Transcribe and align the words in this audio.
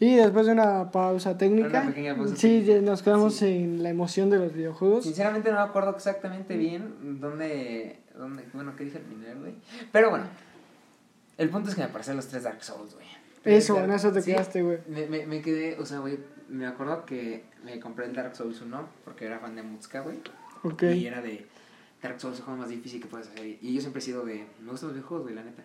Y 0.00 0.14
después 0.16 0.46
de 0.46 0.52
una 0.52 0.90
pausa 0.92 1.36
técnica, 1.36 1.80
Una 1.80 1.86
pequeña 1.88 2.16
pausa 2.16 2.36
sí, 2.36 2.62
técnica. 2.64 2.80
nos 2.90 3.02
quedamos 3.02 3.34
Sí. 3.34 3.46
en 3.46 3.82
la 3.82 3.90
emoción 3.90 4.30
de 4.30 4.38
los 4.38 4.52
videojuegos. 4.52 5.04
Sinceramente 5.04 5.50
no 5.50 5.56
me 5.56 5.62
acuerdo 5.62 5.90
exactamente 5.96 6.56
bien 6.56 7.18
dónde, 7.20 7.98
dónde 8.16 8.44
bueno, 8.52 8.76
qué 8.76 8.84
dije 8.84 8.98
al 8.98 9.04
final, 9.04 9.38
güey. 9.40 9.54
Pero 9.90 10.10
bueno, 10.10 10.26
el 11.36 11.50
punto 11.50 11.68
es 11.70 11.74
que 11.74 11.82
me 11.82 11.88
parecen 11.88 12.16
los 12.16 12.28
tres 12.28 12.44
Dark 12.44 12.62
Souls, 12.62 12.94
güey. 12.94 13.06
Eso, 13.44 13.74
Dark- 13.74 13.84
en 13.86 13.92
eso 13.92 14.12
te 14.12 14.22
sí, 14.22 14.32
quedaste, 14.32 14.62
güey. 14.62 14.78
Me, 14.88 15.06
me, 15.06 15.26
me 15.26 15.40
quedé, 15.42 15.76
o 15.80 15.86
sea, 15.86 15.98
güey, 15.98 16.18
me 16.48 16.66
acuerdo 16.66 17.04
que 17.04 17.44
me 17.64 17.80
compré 17.80 18.06
el 18.06 18.14
Dark 18.14 18.36
Souls 18.36 18.60
1 18.60 18.88
porque 19.04 19.26
era 19.26 19.38
fan 19.40 19.56
de 19.56 19.62
Mutska, 19.62 20.00
güey. 20.00 20.18
Ok. 20.62 20.82
Y 20.84 21.06
era 21.06 21.22
de 21.22 21.46
Dark 22.02 22.20
Souls, 22.20 22.38
el 22.38 22.44
juego 22.44 22.60
más 22.60 22.68
difícil 22.68 23.00
que 23.00 23.08
puedes 23.08 23.28
hacer. 23.28 23.44
Y 23.60 23.74
yo 23.74 23.80
siempre 23.80 23.98
he 23.98 24.02
sido 24.02 24.24
de, 24.24 24.46
me 24.62 24.70
gustan 24.70 24.88
los 24.90 24.94
videojuegos, 24.96 25.24
güey, 25.24 25.34
la 25.34 25.42
neta. 25.42 25.64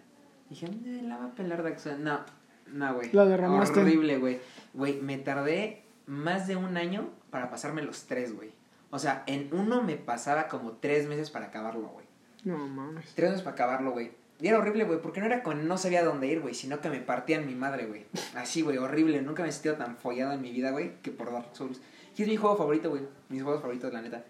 Dije, 0.49 0.65
"Eh, 0.67 1.01
la 1.03 1.17
va 1.17 1.25
a 1.25 1.35
pelar 1.35 1.61
Dark 1.63 1.79
Souls. 1.79 1.99
No, 1.99 2.19
no, 2.67 2.93
güey. 2.95 3.09
La 3.11 3.25
derramaste. 3.25 3.79
Horrible, 3.81 4.17
güey. 4.17 4.39
Güey, 4.73 5.01
me 5.01 5.17
tardé 5.17 5.83
más 6.07 6.47
de 6.47 6.55
un 6.55 6.77
año 6.77 7.09
para 7.29 7.49
pasarme 7.49 7.81
los 7.83 8.03
tres, 8.05 8.35
güey. 8.35 8.51
O 8.89 8.99
sea, 8.99 9.23
en 9.27 9.49
uno 9.53 9.81
me 9.81 9.95
pasaba 9.97 10.47
como 10.47 10.73
tres 10.73 11.07
meses 11.07 11.29
para 11.29 11.47
acabarlo, 11.47 11.87
güey. 11.87 12.05
No 12.43 12.57
mames. 12.67 13.13
Tres 13.15 13.29
meses 13.31 13.43
para 13.43 13.53
acabarlo, 13.55 13.91
güey. 13.91 14.11
Y 14.41 14.47
era 14.47 14.57
horrible, 14.57 14.83
güey, 14.83 14.99
porque 15.01 15.19
no 15.19 15.25
era 15.27 15.41
con 15.41 15.67
no 15.67 15.77
sabía 15.77 16.03
dónde 16.03 16.27
ir, 16.27 16.41
güey, 16.41 16.53
sino 16.53 16.81
que 16.81 16.89
me 16.89 16.99
partían 16.99 17.45
mi 17.45 17.55
madre, 17.55 17.85
güey. 17.85 18.05
Así, 18.35 18.61
güey, 18.61 18.77
horrible. 18.77 19.21
Nunca 19.21 19.43
me 19.43 19.49
he 19.49 19.51
sentido 19.51 19.75
tan 19.75 19.95
follado 19.95 20.33
en 20.33 20.41
mi 20.41 20.51
vida, 20.51 20.71
güey, 20.71 20.95
que 21.01 21.11
por 21.11 21.31
Dark 21.31 21.49
Souls. 21.53 21.79
Y 22.17 22.21
es 22.23 22.27
mi 22.27 22.35
juego 22.35 22.57
favorito, 22.57 22.89
güey. 22.89 23.03
Mis 23.29 23.41
juegos 23.41 23.61
favoritos, 23.61 23.93
la 23.93 24.01
neta. 24.01 24.23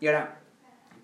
Y 0.00 0.08
ahora 0.08 0.40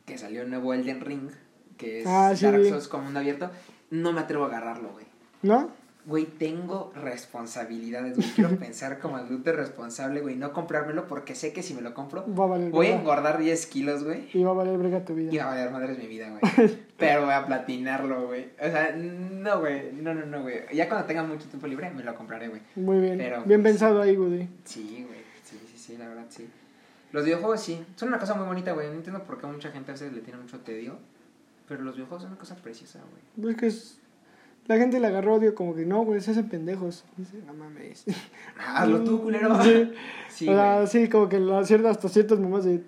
que 0.04 0.18
salió 0.18 0.42
el 0.42 0.50
nuevo 0.50 0.74
Elden 0.74 1.00
Ring, 1.00 1.30
que 1.78 2.00
es 2.02 2.06
Ah, 2.06 2.34
sí. 2.36 2.44
Dark 2.44 2.64
Souls 2.66 2.88
como 2.88 3.04
mundo 3.04 3.20
abierto, 3.20 3.50
no 3.90 4.12
me 4.12 4.20
atrevo 4.20 4.44
a 4.44 4.48
agarrarlo, 4.48 4.90
güey. 4.90 5.06
¿No? 5.42 5.70
Güey, 6.04 6.26
tengo 6.26 6.92
responsabilidades, 6.96 8.16
güey. 8.16 8.28
Quiero 8.30 8.56
pensar 8.56 8.98
como 8.98 9.16
adulto 9.16 9.52
responsable, 9.52 10.20
güey. 10.20 10.34
No 10.34 10.52
comprármelo 10.52 11.06
porque 11.06 11.36
sé 11.36 11.52
que 11.52 11.62
si 11.62 11.74
me 11.74 11.80
lo 11.80 11.94
compro, 11.94 12.24
Va 12.34 12.44
a 12.44 12.48
valer 12.48 12.70
voy 12.70 12.88
a 12.88 12.96
engordar 12.98 13.38
10 13.38 13.66
kilos, 13.66 14.02
güey. 14.02 14.28
Y 14.34 14.42
va 14.42 14.50
a 14.50 14.54
valer 14.54 14.78
verga 14.78 15.04
tu 15.04 15.14
vida. 15.14 15.32
Y 15.32 15.36
va 15.38 15.44
a 15.44 15.46
valer 15.54 15.70
madres 15.70 15.98
mi 15.98 16.08
vida, 16.08 16.28
güey. 16.30 16.76
Pero 16.98 17.22
voy 17.24 17.32
a 17.32 17.46
platinarlo, 17.46 18.26
güey. 18.26 18.50
O 18.60 18.64
sea, 18.64 18.96
no, 18.96 19.60
güey. 19.60 19.92
No, 19.92 20.12
no, 20.12 20.26
no, 20.26 20.42
güey. 20.42 20.62
Ya 20.74 20.88
cuando 20.88 21.06
tenga 21.06 21.22
mucho 21.22 21.46
tiempo 21.46 21.68
libre, 21.68 21.90
me 21.90 22.02
lo 22.02 22.14
compraré, 22.16 22.48
güey. 22.48 22.62
Muy 22.74 23.00
bien. 23.00 23.18
Pero- 23.18 23.44
bien 23.44 23.62
pensado 23.62 24.02
ahí, 24.02 24.16
Woody. 24.16 24.48
Sí, 24.64 25.04
güey. 25.06 25.20
Sí, 25.44 25.56
sí, 25.70 25.78
sí, 25.78 25.96
la 25.96 26.08
verdad, 26.08 26.26
sí. 26.28 26.48
Los 27.12 27.24
videojuegos 27.24 27.60
sí. 27.60 27.84
Son 27.94 28.08
una 28.08 28.18
cosa 28.18 28.34
muy 28.34 28.46
bonita, 28.46 28.72
güey. 28.72 28.88
No 28.88 28.94
entiendo 28.94 29.22
por 29.22 29.38
qué 29.38 29.46
a 29.46 29.50
mucha 29.50 29.70
gente 29.70 29.92
a 29.92 29.94
veces 29.94 30.12
le 30.12 30.20
tiene 30.20 30.40
mucho 30.40 30.58
tedio. 30.60 30.98
Pero 31.68 31.84
los 31.84 31.94
videojuegos 31.94 32.22
son 32.22 32.32
una 32.32 32.40
cosa 32.40 32.56
preciosa, 32.56 33.00
güey. 33.36 33.52
Es 33.52 33.56
que 33.60 33.66
es... 33.66 33.98
La 34.66 34.76
gente 34.76 35.00
le 35.00 35.06
agarró 35.08 35.34
odio 35.34 35.54
como 35.54 35.74
que 35.74 35.84
no, 35.84 36.04
güey, 36.04 36.20
se 36.20 36.30
hacen 36.30 36.48
pendejos. 36.48 37.04
Dice, 37.16 37.38
no 37.44 37.52
mames. 37.52 38.04
Hazlo 38.66 39.02
tú, 39.02 39.22
culero. 39.22 39.58
Sí. 39.62 39.92
Sí, 40.28 40.48
o 40.48 40.52
sea, 40.52 40.86
sí, 40.86 41.08
como 41.08 41.28
que 41.28 41.38
la 41.38 41.64
cierta, 41.64 41.90
hasta 41.90 42.08
ciertas 42.08 42.38
mamás 42.38 42.64
de... 42.64 42.82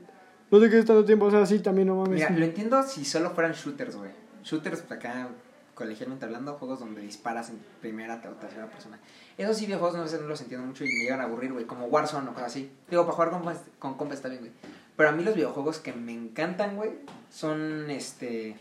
No 0.50 0.60
sé 0.60 0.70
qué 0.70 0.78
es 0.78 0.84
tanto 0.84 1.04
tiempo, 1.04 1.26
o 1.26 1.30
sea, 1.30 1.44
sí, 1.46 1.58
también 1.58 1.88
no 1.88 1.96
mames. 1.96 2.14
Mira, 2.14 2.30
lo 2.30 2.44
entiendo 2.44 2.82
si 2.84 3.04
solo 3.04 3.30
fueran 3.30 3.52
shooters, 3.52 3.96
güey. 3.96 4.10
Shooters, 4.44 4.90
acá, 4.90 5.28
colegialmente 5.74 6.24
hablando, 6.24 6.54
juegos 6.54 6.78
donde 6.78 7.00
disparas 7.00 7.50
en 7.50 7.58
primera 7.80 8.22
o 8.24 8.34
tercera 8.34 8.66
persona. 8.66 8.98
Esos 9.36 9.56
sí, 9.56 9.66
videojuegos 9.66 9.96
no, 9.96 10.02
a 10.02 10.04
veces 10.04 10.20
no 10.20 10.28
los 10.28 10.40
entiendo 10.40 10.66
mucho 10.66 10.84
y 10.84 10.88
me 10.88 11.00
llegan 11.00 11.20
a 11.20 11.24
aburrir, 11.24 11.52
güey. 11.52 11.64
Como 11.64 11.86
Warzone 11.86 12.30
o 12.30 12.34
cosas 12.34 12.52
así. 12.52 12.70
Digo, 12.88 13.04
para 13.04 13.14
jugar 13.14 13.30
con, 13.30 13.54
con 13.78 13.94
compas 13.94 14.18
está 14.18 14.28
bien, 14.28 14.42
güey. 14.42 14.52
Pero 14.96 15.08
a 15.08 15.12
mí 15.12 15.24
los 15.24 15.34
videojuegos 15.34 15.80
que 15.80 15.92
me 15.92 16.12
encantan, 16.12 16.76
güey, 16.76 16.92
son 17.30 17.90
este 17.90 18.56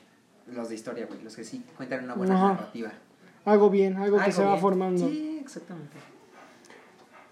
los 0.51 0.69
de 0.69 0.75
historia, 0.75 1.05
güey. 1.05 1.21
Los 1.23 1.35
que 1.35 1.43
sí 1.43 1.63
cuentan 1.77 2.03
una 2.03 2.15
buena 2.15 2.35
Ajá. 2.35 2.47
narrativa. 2.53 2.91
Algo 3.45 3.69
bien, 3.69 3.97
algo 3.97 4.17
que 4.17 4.23
Algo 4.23 4.35
se 4.37 4.43
va 4.43 4.57
formando. 4.57 5.07
Sí, 5.07 5.39
exactamente. 5.41 5.97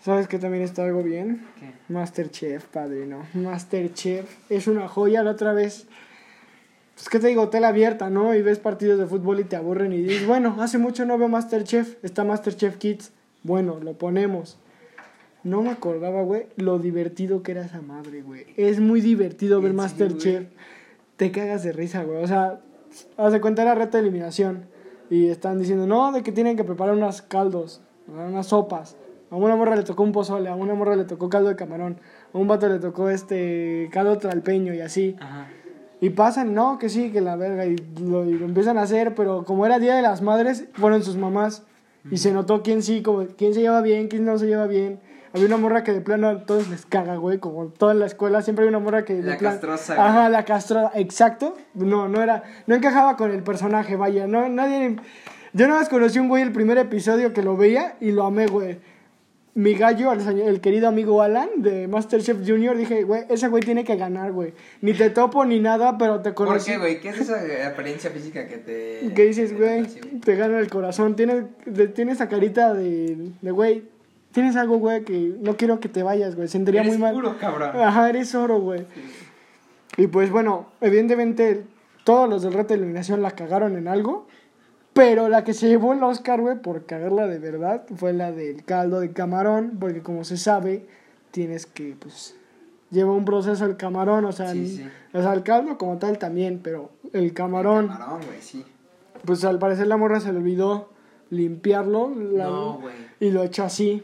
¿Sabes 0.02 0.28
que 0.28 0.40
también 0.40 0.64
está 0.64 0.84
algo 0.84 1.04
bien? 1.04 1.45
¿Qué? 1.59 1.72
Masterchef, 1.94 2.66
padrino. 2.66 3.23
Masterchef 3.34 4.26
es 4.50 4.67
una 4.67 4.88
joya 4.88 5.23
la 5.23 5.32
otra 5.32 5.54
vez. 5.54 5.86
Pues, 6.95 7.08
¿qué 7.08 7.20
te 7.20 7.27
digo? 7.27 7.49
Tela 7.49 7.67
abierta, 7.70 8.10
¿no? 8.10 8.33
Y 8.36 8.42
ves 8.42 8.60
partidos 8.60 8.98
de 8.99 9.05
fútbol 9.05 9.39
y 9.39 9.43
te 9.43 9.55
aburren 9.55 9.93
y 9.93 10.02
dices, 10.02 10.26
bueno, 10.28 10.58
hace 10.60 10.78
mucho 10.80 11.05
no 11.05 11.17
veo 11.17 11.28
Masterchef. 11.28 12.04
Está 12.04 12.23
Masterchef 12.23 12.78
Kids. 12.78 13.11
Bueno, 13.43 13.80
lo 13.80 13.93
ponemos. 13.93 14.58
No 15.43 15.61
me 15.61 15.70
acordaba, 15.70 16.22
güey, 16.23 16.48
lo 16.58 16.78
divertido 16.78 17.42
que 17.42 17.52
era 17.54 17.66
esa 17.66 17.82
madre, 17.82 18.22
güey. 18.22 18.45
Es 18.58 18.80
muy 18.80 19.02
divertido 19.02 19.61
ver 19.61 19.72
¿En 19.72 19.80
serio, 19.80 19.83
Masterchef. 20.08 20.36
güey? 20.42 20.54
Te 21.17 21.32
cagas 21.32 21.64
de 21.64 21.72
risa, 21.73 22.04
güey. 22.04 22.23
O 22.23 22.28
sea, 22.28 22.60
haz 23.18 23.32
de 23.32 23.42
cuenta 23.42 23.62
era 23.62 23.76
reta 23.76 23.98
de 23.98 24.04
eliminación. 24.04 24.66
Y 25.10 25.28
están 25.28 25.60
diciendo, 25.60 25.88
no, 25.88 26.12
de 26.12 26.24
que 26.24 26.32
tienen 26.32 26.56
que 26.56 26.64
preparar 26.64 26.96
unos 26.96 27.22
caldos, 27.22 27.82
unas 28.08 28.48
sopas. 28.48 28.96
A 29.30 29.36
una 29.36 29.56
morra 29.56 29.76
le 29.76 29.84
tocó 29.84 30.04
un 30.04 30.12
pozole, 30.12 30.50
a 30.50 30.56
una 30.56 30.74
morra 30.74 30.96
le 30.96 31.06
tocó 31.06 31.30
caldo 31.30 31.50
de 31.50 31.56
camarón, 31.56 31.98
a 32.34 32.38
un 32.38 32.48
vato 32.48 32.68
le 32.68 32.80
tocó 32.80 33.10
este 33.10 33.90
caldo 33.92 34.18
tralpeño 34.18 34.74
y 34.74 34.82
así. 34.82 35.16
Ajá. 35.20 35.48
Y 36.02 36.10
pasan, 36.10 36.56
no, 36.56 36.80
que 36.80 36.90
sí, 36.90 37.12
que 37.12 37.22
la 37.22 37.36
verga, 37.36 37.66
y 37.68 37.76
lo, 37.76 38.26
y 38.26 38.34
lo 38.34 38.46
empiezan 38.46 38.80
a 38.80 38.82
hacer, 38.82 39.14
pero 39.14 39.44
como 39.46 39.68
era 39.68 39.78
Día 39.78 39.96
de 39.96 40.02
las 40.02 40.23
Madres, 40.23 40.66
fueron 40.73 41.04
sus 41.04 41.16
mamás. 41.16 41.64
Y 42.10 42.17
se 42.17 42.32
notó 42.32 42.64
quién 42.64 42.82
sí, 42.82 43.02
como, 43.02 43.28
quién 43.38 43.54
se 43.54 43.62
lleva 43.62 43.82
bien, 43.82 44.08
quién 44.08 44.26
no 44.26 44.38
se 44.38 44.48
lleva 44.48 44.66
bien. 44.67 45.00
Había 45.34 45.45
una 45.45 45.58
morra 45.58 45.84
que 45.84 45.94
de 45.94 46.02
plano 46.02 46.28
a 46.28 46.45
todos 46.45 46.67
les 46.70 46.86
caga, 46.86 47.16
güey, 47.16 47.38
como 47.38 47.67
toda 47.67 47.94
la 47.94 48.06
escuela, 48.06 48.42
siempre 48.42 48.64
hay 48.64 48.70
una 48.70 48.80
morra 48.80 49.06
que 49.06 49.14
de 49.14 49.23
La 49.23 49.38
plan- 49.38 49.54
castrosa, 49.54 49.95
güey. 49.95 50.08
Ajá, 50.08 50.30
la 50.30 50.44
castrosa, 50.45 50.92
exacto. 50.95 51.56
No, 51.73 52.10
no 52.10 52.22
era, 52.22 52.44
no 52.67 52.76
encajaba 52.76 53.16
con 53.17 53.32
el 53.32 53.44
personaje, 53.44 53.95
vaya, 53.95 54.28
no, 54.28 54.50
nadie... 54.50 54.98
Yo 55.54 55.67
nada 55.67 55.82
más 55.82 55.90
conocí 55.90 56.17
un 56.17 56.30
güey 56.30 56.44
el 56.44 56.52
primer 56.54 56.78
episodio 56.78 57.34
que 57.34 57.44
lo 57.44 57.56
veía 57.58 57.95
y 58.00 58.11
lo 58.11 58.23
amé, 58.26 58.48
güey 58.48 58.80
mi 59.54 59.73
gallo, 59.73 60.14
el, 60.14 60.22
señor- 60.22 60.48
el 60.48 60.62
querido 60.62 60.88
amigo 60.88 61.22
Alan 61.22 61.50
de 61.58 61.88
Masterchef 61.88 62.38
Junior, 62.48 62.78
dije, 62.78 63.04
güey, 63.04 63.23
ese 63.30 63.50
güey 63.50 63.62
tiene 63.62 63.84
que 63.84 63.95
ganar, 63.98 64.32
güey. 64.32 64.54
Ni 64.82 64.94
te 64.94 65.10
topo 65.10 65.44
ni 65.45 65.60
nada, 65.60 65.98
pero 65.98 66.22
te 66.22 66.32
¿Por 66.32 66.48
conocí. 66.48 66.72
qué, 66.72 66.78
güey? 66.78 67.02
¿Qué 67.02 67.10
es 67.10 67.20
esa 67.20 67.36
apariencia 67.67 68.10
física 68.11 68.48
que 68.48 68.58
te... 68.58 69.11
¿Qué 69.14 69.26
dices, 69.26 69.52
que 69.52 69.58
te 69.58 69.82
güey? 69.82 70.20
Te 70.22 70.36
gana 70.38 70.58
el 70.60 70.70
corazón. 70.70 71.16
Tienes, 71.16 71.44
de- 71.66 71.88
tienes 71.90 72.16
esa 72.16 72.30
carita 72.30 72.73
de, 72.73 73.32
de, 73.42 73.52
güey, 73.52 73.84
tienes 74.32 74.56
algo, 74.56 74.78
güey, 74.78 75.04
que 75.04 75.36
no 75.42 75.58
quiero 75.58 75.80
que 75.82 75.90
te 75.90 76.02
vayas, 76.04 76.36
güey. 76.38 76.48
Sentiría 76.48 76.82
Eres 76.82 76.94
muy 76.94 77.02
mal. 77.02 77.14
puro, 77.14 77.38
cabrón. 77.38 77.72
Ajá, 77.80 78.08
eres 78.10 78.34
oro, 78.36 78.60
güey. 78.61 78.86
Y 79.98 80.08
pues 80.08 80.30
bueno, 80.32 80.67
evidentemente 80.80 81.64
todos 82.06 82.30
los 82.30 82.42
del 82.44 82.54
reto 82.54 82.70
de 82.70 82.76
eliminación 82.76 83.22
la 83.22 83.32
cagaron 83.32 83.76
en 83.78 83.90
algo. 83.90 84.28
Pero 84.94 85.30
la 85.30 85.44
que 85.44 85.54
se 85.54 85.68
llevó 85.70 85.94
el 85.94 86.04
Oscar, 86.04 86.42
güey, 86.42 86.62
por 86.62 86.86
cagarla 86.86 87.26
de 87.28 87.40
verdad, 87.40 87.84
fue 87.96 88.12
la 88.14 88.32
del 88.32 88.64
caldo 88.66 89.00
de 89.00 89.12
camarón. 89.14 89.78
Porque 89.80 90.02
como 90.02 90.24
se 90.26 90.36
sabe, 90.38 90.86
tienes 91.32 91.66
que, 91.66 91.96
pues, 91.98 92.36
lleva 92.90 93.12
un 93.14 93.24
proceso 93.24 93.66
el 93.66 93.78
camarón. 93.78 94.26
O 94.26 94.32
sea, 94.34 94.52
Sí, 94.52 94.60
el- 94.60 94.68
sí. 94.68 94.86
o 95.14 95.22
sea, 95.22 95.34
el 95.34 95.44
caldo 95.44 95.78
como 95.78 95.98
tal 95.98 96.18
también, 96.18 96.60
pero 96.62 96.90
el 97.14 97.34
camarón, 97.34 97.88
Camarón, 97.88 98.20
güey, 98.28 98.42
sí. 98.42 98.66
pues 99.26 99.46
al 99.46 99.60
parecer 99.60 99.88
la 99.88 99.96
morra 99.98 100.20
se 100.20 100.32
le 100.34 100.40
olvidó 100.40 100.90
limpiarlo. 101.30 102.12
la- 102.14 102.46
No, 102.48 102.80
güey. 102.82 102.94
y 103.22 103.32
lo 103.32 103.44
echó 103.44 103.64
así. 103.64 104.04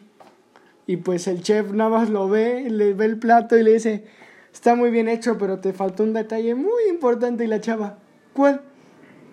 Y 0.86 0.96
pues 0.98 1.28
el 1.28 1.42
chef 1.44 1.72
nada 1.74 1.90
más 1.90 2.10
lo 2.10 2.30
ve, 2.30 2.70
le 2.70 2.94
ve 2.94 3.04
el 3.06 3.20
plato 3.20 3.58
y 3.58 3.64
le 3.64 3.74
dice, 3.74 4.06
está 4.54 4.74
muy 4.74 4.90
bien 4.90 5.10
hecho, 5.10 5.38
pero 5.38 5.60
te 5.60 5.74
faltó 5.74 6.04
un 6.04 6.14
detalle 6.14 6.56
muy 6.56 6.84
importante. 6.90 7.44
Y 7.44 7.48
la 7.48 7.60
chava, 7.60 7.98
¿cuál? 8.34 8.62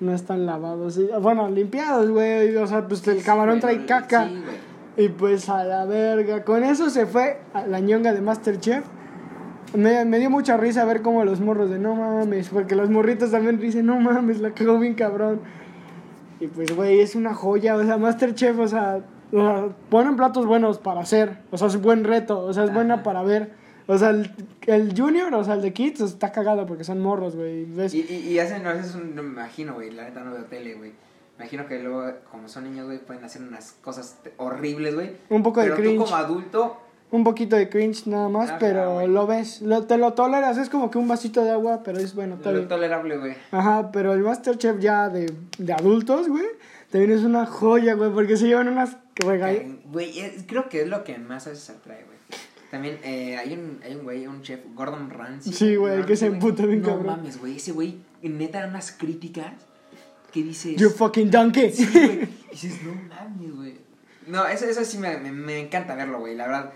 No 0.04 0.12
están 0.12 0.44
lavados. 0.44 0.98
Y, 0.98 1.08
bueno, 1.20 1.48
limpiados, 1.48 2.10
güey. 2.10 2.54
O 2.56 2.66
sea, 2.66 2.86
pues 2.86 3.06
el 3.08 3.22
camarón 3.22 3.60
trae 3.60 3.86
caca. 3.86 4.28
Sí. 4.28 4.42
Y 4.96 5.08
pues 5.08 5.48
a 5.48 5.64
la 5.64 5.86
verga. 5.86 6.44
Con 6.44 6.62
eso 6.62 6.90
se 6.90 7.06
fue 7.06 7.40
a 7.54 7.66
la 7.66 7.80
ñonga 7.80 8.12
de 8.12 8.20
Masterchef. 8.20 8.84
Me, 9.74 10.04
me 10.04 10.18
dio 10.18 10.28
mucha 10.28 10.58
risa 10.58 10.84
ver 10.84 11.00
cómo 11.00 11.24
los 11.24 11.40
morros 11.40 11.70
de 11.70 11.78
no 11.78 11.94
mames. 11.94 12.50
Porque 12.50 12.76
los 12.76 12.90
morritos 12.90 13.30
también 13.30 13.58
dicen 13.58 13.86
no 13.86 13.98
mames, 13.98 14.40
la 14.40 14.50
cagó 14.50 14.78
bien 14.78 14.94
cabrón. 14.94 15.40
Y 16.38 16.48
pues, 16.48 16.76
güey, 16.76 17.00
es 17.00 17.14
una 17.14 17.32
joya. 17.32 17.74
O 17.76 17.82
sea, 17.82 17.96
Masterchef, 17.96 18.58
o 18.58 18.68
sea, 18.68 19.00
o 19.32 19.40
sea, 19.40 19.68
ponen 19.88 20.16
platos 20.16 20.44
buenos 20.44 20.78
para 20.78 21.00
hacer. 21.00 21.38
O 21.50 21.56
sea, 21.56 21.68
es 21.68 21.80
buen 21.80 22.04
reto. 22.04 22.44
O 22.44 22.52
sea, 22.52 22.64
es 22.64 22.74
buena 22.74 23.02
para 23.02 23.22
ver. 23.22 23.63
O 23.86 23.98
sea, 23.98 24.10
el, 24.10 24.30
el 24.66 24.94
Junior, 24.98 25.32
o 25.34 25.44
sea, 25.44 25.54
el 25.54 25.62
de 25.62 25.72
Kids, 25.72 26.00
está 26.00 26.32
cagado 26.32 26.66
porque 26.66 26.84
son 26.84 27.00
morros, 27.00 27.36
güey. 27.36 27.66
Y, 27.92 28.06
y, 28.08 28.28
y 28.32 28.38
hacen, 28.38 28.66
a 28.66 28.72
veces, 28.72 28.94
un, 28.94 29.14
no 29.14 29.22
me 29.22 29.28
imagino, 29.30 29.74
güey, 29.74 29.90
la 29.90 30.04
neta 30.04 30.20
no 30.24 30.32
veo 30.32 30.44
tele, 30.44 30.74
güey. 30.74 30.92
Me 31.36 31.44
imagino 31.44 31.66
que 31.66 31.82
luego, 31.82 32.10
como 32.30 32.48
son 32.48 32.64
niños, 32.64 32.86
güey, 32.86 32.98
pueden 32.98 33.24
hacer 33.24 33.42
unas 33.42 33.72
cosas 33.82 34.18
horribles, 34.38 34.94
güey. 34.94 35.10
Un 35.30 35.42
poco 35.42 35.60
de 35.60 35.66
Pero 35.66 35.76
tú 35.76 35.82
cringe. 35.82 35.98
como 36.04 36.16
adulto, 36.16 36.80
Un 37.10 37.24
poquito 37.24 37.56
de 37.56 37.68
cringe 37.68 38.06
nada 38.06 38.28
más, 38.28 38.50
Ah, 38.50 38.56
pero 38.58 38.94
claro, 38.96 39.06
lo 39.08 39.26
ves. 39.26 39.60
Lo, 39.60 39.82
te 39.84 39.98
lo 39.98 40.14
toleras. 40.14 40.56
Es 40.58 40.70
como 40.70 40.90
que 40.90 40.98
un 40.98 41.06
vasito 41.08 41.44
de 41.44 41.50
agua, 41.50 41.82
pero 41.84 41.98
es 41.98 42.14
bueno. 42.14 42.38
lo 42.42 42.52
bien. 42.52 42.68
tolerable, 42.68 43.18
güey. 43.18 43.34
Ajá, 43.50 43.90
pero 43.92 44.12
el 44.14 44.20
Masterchef 44.20 44.78
ya 44.80 45.08
de, 45.10 45.32
de 45.58 45.72
adultos, 45.72 46.28
güey, 46.28 46.46
también 46.90 47.12
es 47.12 47.22
una 47.22 47.44
joya, 47.46 47.94
güey, 47.94 48.10
porque 48.12 48.36
se 48.36 48.46
llevan 48.46 48.68
unas. 48.68 48.96
Güey, 49.92 50.18
es- 50.20 50.44
creo 50.46 50.68
que 50.68 50.82
es 50.82 50.88
lo 50.88 51.04
que 51.04 51.18
más 51.18 51.46
a 51.46 51.50
veces 51.50 51.68
atrae, 51.70 52.02
güey. 52.04 52.13
También 52.74 52.98
eh, 53.04 53.36
hay 53.36 53.52
un 53.52 53.78
hay 53.84 53.94
un 53.94 54.02
güey, 54.02 54.26
un 54.26 54.42
chef, 54.42 54.58
Gordon 54.74 55.10
Ramsay. 55.10 55.52
Sí, 55.52 55.76
güey, 55.76 56.04
que 56.04 56.16
se 56.16 56.26
emputa 56.26 56.66
bien 56.66 56.82
No 56.82 56.88
cabrón. 56.88 57.06
mames, 57.06 57.38
güey, 57.38 57.58
ese 57.58 57.70
güey 57.70 57.98
neta 58.20 58.62
da 58.62 58.66
unas 58.66 58.90
críticas 58.90 59.52
que 60.32 60.42
dices... 60.42 60.74
You 60.74 60.90
fucking 60.90 61.30
donkey. 61.30 61.70
Sí, 61.72 61.86
güey. 61.92 62.28
Y 62.50 62.50
dices, 62.50 62.82
no 62.82 62.94
mames, 62.94 63.54
güey. 63.54 63.74
No, 64.26 64.44
eso, 64.48 64.64
eso 64.64 64.84
sí 64.84 64.98
me, 64.98 65.18
me, 65.18 65.30
me 65.30 65.60
encanta 65.60 65.94
verlo, 65.94 66.18
güey, 66.18 66.34
la 66.34 66.48
verdad. 66.48 66.72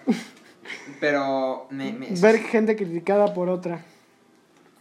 Pero 1.00 1.66
me, 1.70 1.96
Ver 2.20 2.38
gente 2.38 2.76
criticada 2.76 3.34
por 3.34 3.48
otra. 3.48 3.84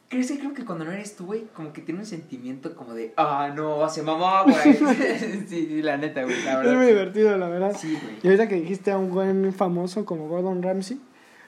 Creo, 0.10 0.24
sí, 0.24 0.38
creo 0.38 0.54
que 0.54 0.66
cuando 0.66 0.86
no 0.86 0.92
eres 0.92 1.16
tú, 1.16 1.26
güey, 1.26 1.46
como 1.56 1.74
que 1.74 1.82
tiene 1.82 2.02
un 2.02 2.06
sentimiento 2.06 2.76
como 2.76 2.94
de, 2.94 3.12
ah, 3.18 3.52
no, 3.56 3.90
se 3.90 4.04
mamó, 4.04 4.44
güey. 4.44 4.76
sí, 5.48 5.66
sí, 5.68 5.82
la 5.82 5.98
neta, 5.98 6.24
güey, 6.24 6.36
la 6.44 6.52
Es 6.52 6.58
verdad. 6.60 6.76
muy 6.76 6.86
sí. 6.86 6.92
divertido, 6.92 7.38
la 7.40 7.50
verdad. 7.50 7.76
Sí, 7.76 7.98
güey. 8.02 8.16
Y 8.22 8.28
ahorita 8.28 8.48
que 8.48 8.56
dijiste 8.56 8.92
a 8.92 9.00
un 9.00 9.10
buen 9.12 9.52
famoso 9.52 10.06
como 10.06 10.28
Gordon 10.28 10.62
Ramsay, 10.62 11.00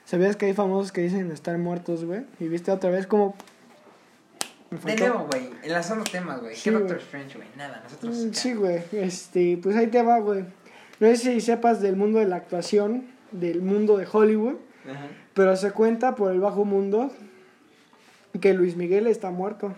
¿sabías 0.10 0.36
que 0.36 0.48
hay 0.48 0.54
famosos 0.54 0.92
que 0.92 1.02
dicen 1.02 1.30
estar 1.32 1.56
muertos, 1.60 2.04
güey? 2.04 2.24
Y 2.40 2.48
viste 2.48 2.72
otra 2.72 2.90
vez 2.90 3.06
como... 3.06 3.36
De 4.84 4.96
nuevo, 4.96 5.28
güey, 5.32 5.50
enlazando 5.62 6.04
temas, 6.04 6.42
güey. 6.42 6.56
Sí, 6.56 6.64
¿Qué 6.64 6.72
Doctor. 6.72 6.98
Strange, 6.98 7.38
güey? 7.38 7.48
Nada, 7.56 7.82
nosotros. 7.84 8.16
Mm. 8.16 8.34
Sí, 8.34 8.54
güey. 8.54 8.84
Este, 8.92 9.60
pues 9.62 9.76
ahí 9.76 9.88
te 9.88 10.02
va, 10.02 10.20
güey. 10.20 10.46
No 11.00 11.08
sé 11.08 11.16
si 11.16 11.42
sepas 11.42 11.80
del 11.82 11.96
mundo 11.96 12.18
de 12.18 12.26
la 12.26 12.38
actuación, 12.38 13.06
del 13.32 13.62
mundo 13.62 13.98
de 13.98 14.08
Hollywood, 14.12 14.56
Ajá. 14.90 15.08
pero 15.36 15.56
se 15.56 15.72
cuenta 15.72 16.16
por 16.16 16.32
el 16.32 16.40
bajo 16.40 16.66
mundo 16.66 17.12
que 18.42 18.54
Luis 18.54 18.76
Miguel 18.76 19.06
está 19.06 19.30
muerto. 19.30 19.74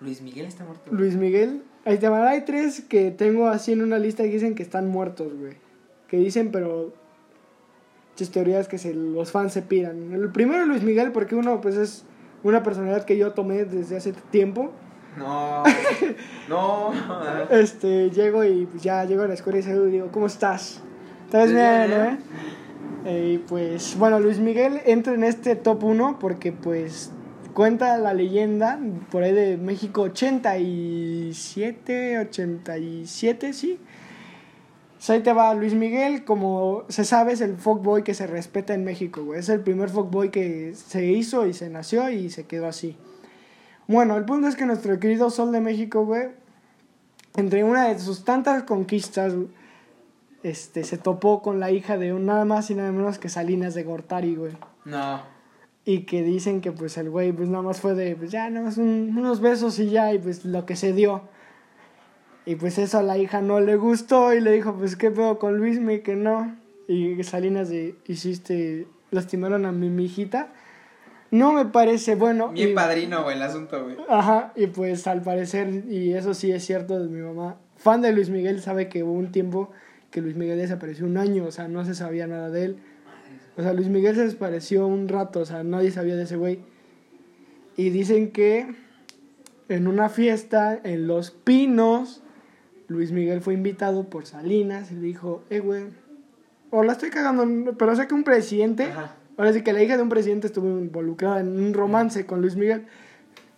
Luis 0.00 0.22
Miguel 0.22 0.46
está 0.46 0.64
muerto. 0.64 0.90
Luis 0.92 1.14
Miguel, 1.14 1.62
ahí 1.84 1.98
te 1.98 2.08
van, 2.08 2.26
hay 2.26 2.44
tres 2.44 2.80
que 2.80 3.10
tengo 3.12 3.48
así 3.48 3.72
en 3.72 3.82
una 3.82 3.98
lista 3.98 4.24
que 4.24 4.30
dicen 4.30 4.54
que 4.54 4.62
están 4.62 4.88
muertos, 4.88 5.32
güey. 5.34 5.54
Que 6.08 6.16
dicen, 6.16 6.50
pero 6.52 6.92
muchas 8.18 8.32
teorías 8.32 8.66
que 8.66 8.78
se, 8.78 8.94
los 8.94 9.30
fans 9.30 9.52
se 9.52 9.62
piran. 9.62 10.12
El 10.12 10.32
primero 10.32 10.66
Luis 10.66 10.82
Miguel 10.82 11.12
porque 11.12 11.36
uno, 11.36 11.60
pues 11.60 11.76
es 11.76 12.04
una 12.42 12.64
personalidad 12.64 13.04
que 13.04 13.16
yo 13.16 13.32
tomé 13.32 13.64
desde 13.64 13.96
hace 13.96 14.12
tiempo. 14.32 14.72
No, 15.16 15.62
no. 16.48 16.90
Este, 17.48 18.10
llego 18.10 18.42
y 18.42 18.66
pues 18.66 18.82
ya 18.82 19.04
llego 19.04 19.22
a 19.22 19.28
la 19.28 19.34
escuela 19.34 19.60
y 19.60 19.62
saludo 19.62 19.86
y 19.86 19.92
digo, 19.92 20.08
¿cómo 20.10 20.26
estás? 20.26 20.82
¿Estás 21.26 21.52
Bien, 21.52 21.86
bien. 21.86 22.18
Eh, 23.04 23.34
Y 23.34 23.38
pues, 23.38 23.96
bueno, 23.96 24.18
Luis 24.18 24.40
Miguel 24.40 24.80
entra 24.84 25.14
en 25.14 25.22
este 25.22 25.54
top 25.54 25.84
1 25.84 26.18
porque 26.18 26.50
pues 26.50 27.12
cuenta 27.54 27.98
la 27.98 28.14
leyenda 28.14 28.80
por 29.12 29.22
ahí 29.22 29.32
de 29.32 29.58
México 29.58 30.02
87, 30.02 32.18
87, 32.18 33.52
sí. 33.52 33.78
Pues 34.98 35.10
ahí 35.10 35.20
te 35.22 35.32
va 35.32 35.54
Luis 35.54 35.74
Miguel, 35.74 36.24
como 36.24 36.84
se 36.88 37.04
sabe, 37.04 37.32
es 37.32 37.40
el 37.40 37.56
fuckboy 37.56 38.02
que 38.02 38.14
se 38.14 38.26
respeta 38.26 38.74
en 38.74 38.84
México, 38.84 39.24
güey. 39.24 39.38
Es 39.38 39.48
el 39.48 39.60
primer 39.60 39.88
fuckboy 39.90 40.30
que 40.30 40.74
se 40.74 41.06
hizo 41.06 41.46
y 41.46 41.54
se 41.54 41.70
nació 41.70 42.10
y 42.10 42.30
se 42.30 42.46
quedó 42.46 42.66
así. 42.66 42.96
Bueno, 43.86 44.16
el 44.16 44.24
punto 44.24 44.48
es 44.48 44.56
que 44.56 44.66
nuestro 44.66 44.98
querido 44.98 45.30
Sol 45.30 45.52
de 45.52 45.60
México, 45.60 46.04
güey, 46.04 46.28
entre 47.36 47.62
una 47.62 47.88
de 47.88 47.98
sus 48.00 48.24
tantas 48.24 48.64
conquistas, 48.64 49.34
este, 50.42 50.82
se 50.84 50.98
topó 50.98 51.42
con 51.42 51.60
la 51.60 51.70
hija 51.70 51.96
de 51.96 52.12
un 52.12 52.26
nada 52.26 52.44
más 52.44 52.70
y 52.70 52.74
nada 52.74 52.90
menos 52.92 53.18
que 53.18 53.28
Salinas 53.28 53.74
de 53.74 53.84
Gortari, 53.84 54.34
güey. 54.34 54.52
No. 54.84 55.20
Y 55.84 56.00
que 56.02 56.22
dicen 56.22 56.60
que 56.60 56.72
pues 56.72 56.98
el 56.98 57.08
güey 57.08 57.32
pues 57.32 57.48
nada 57.48 57.62
más 57.62 57.80
fue 57.80 57.94
de, 57.94 58.14
pues 58.16 58.30
ya 58.30 58.50
nada 58.50 58.66
más 58.66 58.76
un- 58.78 59.14
unos 59.16 59.40
besos 59.40 59.78
y 59.78 59.90
ya, 59.90 60.12
y 60.12 60.18
pues 60.18 60.44
lo 60.44 60.66
que 60.66 60.74
se 60.76 60.92
dio. 60.92 61.22
Y 62.48 62.56
pues 62.56 62.78
eso 62.78 62.96
a 62.98 63.02
la 63.02 63.18
hija 63.18 63.42
no 63.42 63.60
le 63.60 63.76
gustó 63.76 64.32
y 64.32 64.40
le 64.40 64.52
dijo, 64.52 64.72
pues 64.74 64.96
qué 64.96 65.10
pedo 65.10 65.38
con 65.38 65.58
Luismi, 65.58 65.98
que 65.98 66.16
no. 66.16 66.56
Y 66.88 67.22
Salinas 67.22 67.68
de, 67.68 67.94
hiciste, 68.06 68.86
lastimaron 69.10 69.66
a 69.66 69.72
mi 69.72 69.90
mijita. 69.90 70.48
No 71.30 71.52
me 71.52 71.66
parece 71.66 72.14
bueno. 72.14 72.48
Bien 72.48 72.70
y- 72.70 72.72
padrino, 72.72 73.22
güey, 73.22 73.36
el 73.36 73.42
asunto, 73.42 73.84
güey. 73.84 73.96
Ajá, 74.08 74.54
y 74.56 74.68
pues 74.68 75.06
al 75.06 75.20
parecer, 75.20 75.84
y 75.90 76.14
eso 76.14 76.32
sí 76.32 76.50
es 76.50 76.64
cierto 76.64 76.98
de 76.98 77.06
mi 77.10 77.20
mamá, 77.20 77.58
fan 77.76 78.00
de 78.00 78.12
Luis 78.12 78.30
Miguel, 78.30 78.62
sabe 78.62 78.88
que 78.88 79.02
hubo 79.02 79.12
un 79.12 79.30
tiempo 79.30 79.70
que 80.10 80.22
Luis 80.22 80.34
Miguel 80.34 80.56
desapareció 80.56 81.04
un 81.04 81.18
año, 81.18 81.44
o 81.44 81.50
sea, 81.50 81.68
no 81.68 81.84
se 81.84 81.94
sabía 81.94 82.26
nada 82.26 82.48
de 82.48 82.64
él. 82.64 82.76
O 83.58 83.62
sea, 83.62 83.74
Luis 83.74 83.88
Miguel 83.88 84.14
se 84.14 84.22
desapareció 84.24 84.86
un 84.86 85.06
rato, 85.06 85.40
o 85.40 85.44
sea, 85.44 85.62
nadie 85.64 85.90
sabía 85.90 86.16
de 86.16 86.22
ese 86.22 86.36
güey. 86.36 86.60
Y 87.76 87.90
dicen 87.90 88.30
que 88.32 88.74
en 89.68 89.86
una 89.86 90.08
fiesta 90.08 90.80
en 90.82 91.06
Los 91.06 91.30
Pinos, 91.30 92.22
Luis 92.88 93.12
Miguel 93.12 93.40
fue 93.40 93.54
invitado 93.54 94.04
por 94.04 94.26
Salinas 94.26 94.90
y 94.90 94.94
le 94.96 95.02
dijo, 95.02 95.44
eh, 95.50 95.60
güey, 95.60 95.84
o 96.70 96.82
la 96.82 96.92
estoy 96.92 97.10
cagando, 97.10 97.74
pero 97.78 97.94
sé 97.94 98.06
que 98.06 98.14
un 98.14 98.24
presidente, 98.24 98.84
Ajá. 98.84 99.14
ahora 99.36 99.52
sí 99.52 99.62
que 99.62 99.72
la 99.72 99.82
hija 99.82 99.96
de 99.96 100.02
un 100.02 100.08
presidente 100.08 100.46
estuvo 100.46 100.66
involucrada 100.66 101.40
en 101.40 101.48
un 101.48 101.74
romance 101.74 102.26
con 102.26 102.40
Luis 102.40 102.56
Miguel. 102.56 102.86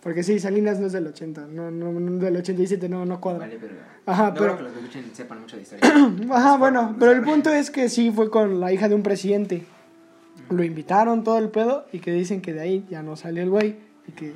Porque 0.01 0.23
sí, 0.23 0.39
Salinas 0.39 0.79
no 0.79 0.87
es 0.87 0.93
del 0.93 1.05
80, 1.05 1.45
no, 1.47 1.69
no, 1.69 1.91
no 1.91 2.17
del 2.23 2.35
87, 2.35 2.89
no, 2.89 3.05
no 3.05 3.21
cuadra. 3.21 3.41
Vale, 3.41 3.57
pero. 3.61 3.75
Ajá, 4.07 4.29
no 4.29 4.33
pero- 4.33 4.45
creo 4.45 4.57
que 4.57 4.63
los 4.63 4.71
que 4.73 4.79
escuchen 4.79 5.05
sepan 5.13 5.41
mucho 5.41 5.55
de 5.57 5.61
historia. 5.61 5.85
Ajá, 6.31 6.57
bueno, 6.57 6.95
pero 6.99 7.11
el 7.11 7.21
punto 7.21 7.51
es 7.51 7.69
que 7.69 7.87
sí 7.87 8.09
fue 8.09 8.31
con 8.31 8.59
la 8.59 8.73
hija 8.73 8.89
de 8.89 8.95
un 8.95 9.03
presidente. 9.03 9.63
Lo 10.49 10.63
invitaron 10.63 11.23
todo 11.23 11.37
el 11.37 11.49
pedo 11.49 11.85
y 11.91 11.99
que 11.99 12.11
dicen 12.11 12.41
que 12.41 12.51
de 12.51 12.61
ahí 12.61 12.85
ya 12.89 13.03
no 13.03 13.15
salió 13.15 13.43
el 13.43 13.51
güey 13.51 13.75
y 14.07 14.11
que, 14.13 14.33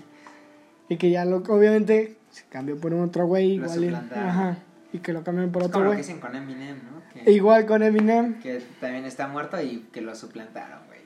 y 0.87 0.97
que 0.97 1.09
ya 1.09 1.25
lo, 1.25 1.37
obviamente 1.37 2.15
se 2.29 2.43
cambió 2.47 2.77
por 2.79 2.93
un 2.93 3.01
otro 3.01 3.25
güey 3.25 3.57
Lo 3.57 3.65
igual. 3.73 3.95
Ajá, 4.13 4.59
y 4.95 4.99
que 4.99 5.13
lo 5.13 5.23
cambiaron 5.23 5.51
por 5.51 5.61
Es 5.63 5.67
otro 5.69 5.85
güey. 5.85 5.97
dicen 5.97 6.19
con 6.19 6.35
Eminem, 6.35 6.77
¿no? 6.77 7.19
E 7.19 7.23
Que, 7.25 7.31
Igual 7.31 7.65
con 7.65 7.83
Eminem. 7.83 8.39
que 8.39 8.61
también 8.79 9.05
está 9.05 9.27
muerto 9.27 9.61
y 9.61 9.85
que 9.91 10.01
lo 10.01 10.13
suplantaron, 10.15 10.79
güey. 10.87 10.99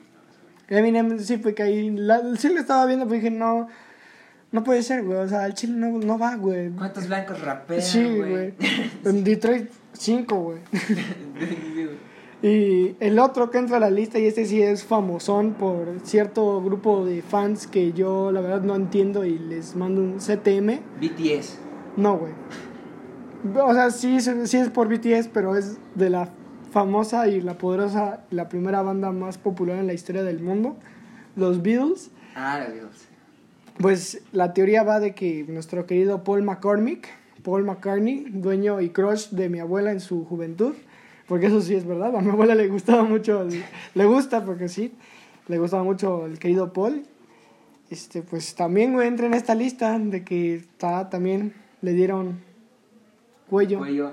No. 0.70 0.76
Eminem 0.76 1.18
sí 1.18 1.38
fue 1.38 1.54
que 1.54 1.62
ahí, 1.62 1.90
la- 1.90 2.36
sí 2.36 2.48
lo 2.48 2.60
estaba 2.60 2.86
viendo, 2.86 3.04
pero 3.06 3.16
dije, 3.16 3.30
no, 3.30 3.68
no 4.52 4.64
puede 4.64 4.82
ser, 4.82 5.04
güey, 5.04 5.18
o 5.18 5.28
sea, 5.28 5.46
el 5.46 5.54
chile 5.54 5.74
no, 5.76 5.98
no 5.98 6.18
va, 6.18 6.34
güey. 6.36 6.70
¿Cuántos 6.70 7.06
blancos 7.06 7.40
rapean, 7.40 7.82
Sí, 7.82 8.04
güey? 8.04 8.54
En 9.04 9.22
Detroit, 9.24 9.70
cinco, 9.92 10.36
güey. 10.42 10.58
Y 12.42 12.96
el 13.00 13.18
otro 13.18 13.50
que 13.50 13.58
entra 13.58 13.76
a 13.76 13.80
la 13.80 13.90
lista, 13.90 14.18
y 14.18 14.24
este 14.26 14.46
sí 14.46 14.62
es 14.62 14.82
famosón 14.82 15.52
por 15.54 15.86
cierto 16.04 16.62
grupo 16.62 17.04
de 17.04 17.20
fans 17.20 17.66
que 17.66 17.92
yo 17.92 18.32
la 18.32 18.40
verdad 18.40 18.62
no 18.62 18.74
entiendo 18.76 19.26
y 19.26 19.38
les 19.38 19.76
mando 19.76 20.00
un 20.00 20.18
CTM. 20.20 20.80
BTS. 21.00 21.58
No, 21.98 22.16
güey. 22.16 22.32
O 23.62 23.72
sea, 23.74 23.90
sí, 23.90 24.18
sí 24.20 24.56
es 24.56 24.68
por 24.70 24.88
BTS, 24.88 25.28
pero 25.32 25.56
es 25.56 25.78
de 25.94 26.10
la 26.10 26.28
famosa 26.70 27.26
y 27.28 27.40
la 27.40 27.58
poderosa, 27.58 28.24
la 28.30 28.48
primera 28.48 28.82
banda 28.82 29.10
más 29.12 29.38
popular 29.38 29.78
en 29.78 29.86
la 29.86 29.92
historia 29.94 30.22
del 30.22 30.40
mundo, 30.40 30.76
los 31.36 31.62
Beatles. 31.62 32.10
Ah, 32.34 32.58
los 32.60 32.72
Beatles. 32.74 33.08
Pues 33.78 34.22
la 34.32 34.52
teoría 34.52 34.82
va 34.82 35.00
de 35.00 35.14
que 35.14 35.44
nuestro 35.48 35.86
querido 35.86 36.22
Paul 36.22 36.42
McCormick, 36.42 37.08
Paul 37.42 37.64
McCartney, 37.64 38.26
dueño 38.28 38.80
y 38.82 38.90
crush 38.90 39.30
de 39.30 39.48
mi 39.48 39.58
abuela 39.58 39.90
en 39.90 40.00
su 40.00 40.24
juventud, 40.26 40.74
porque 41.26 41.46
eso 41.46 41.60
sí 41.62 41.74
es 41.74 41.86
verdad, 41.86 42.14
a 42.14 42.20
mi 42.20 42.30
abuela 42.30 42.54
le 42.54 42.68
gustaba 42.68 43.02
mucho, 43.04 43.42
el- 43.42 43.64
le 43.94 44.04
gusta 44.04 44.44
porque 44.44 44.68
sí, 44.68 44.92
le 45.48 45.58
gustaba 45.58 45.82
mucho 45.82 46.26
el 46.26 46.38
querido 46.38 46.72
Paul, 46.74 47.04
este, 47.88 48.20
pues 48.22 48.54
también 48.54 49.00
entra 49.00 49.26
en 49.26 49.34
esta 49.34 49.54
lista 49.54 49.98
de 49.98 50.22
que 50.24 50.56
está, 50.56 51.08
también 51.08 51.54
le 51.80 51.94
dieron 51.94 52.38
cuello. 53.50 53.78
Cuello. 53.78 54.12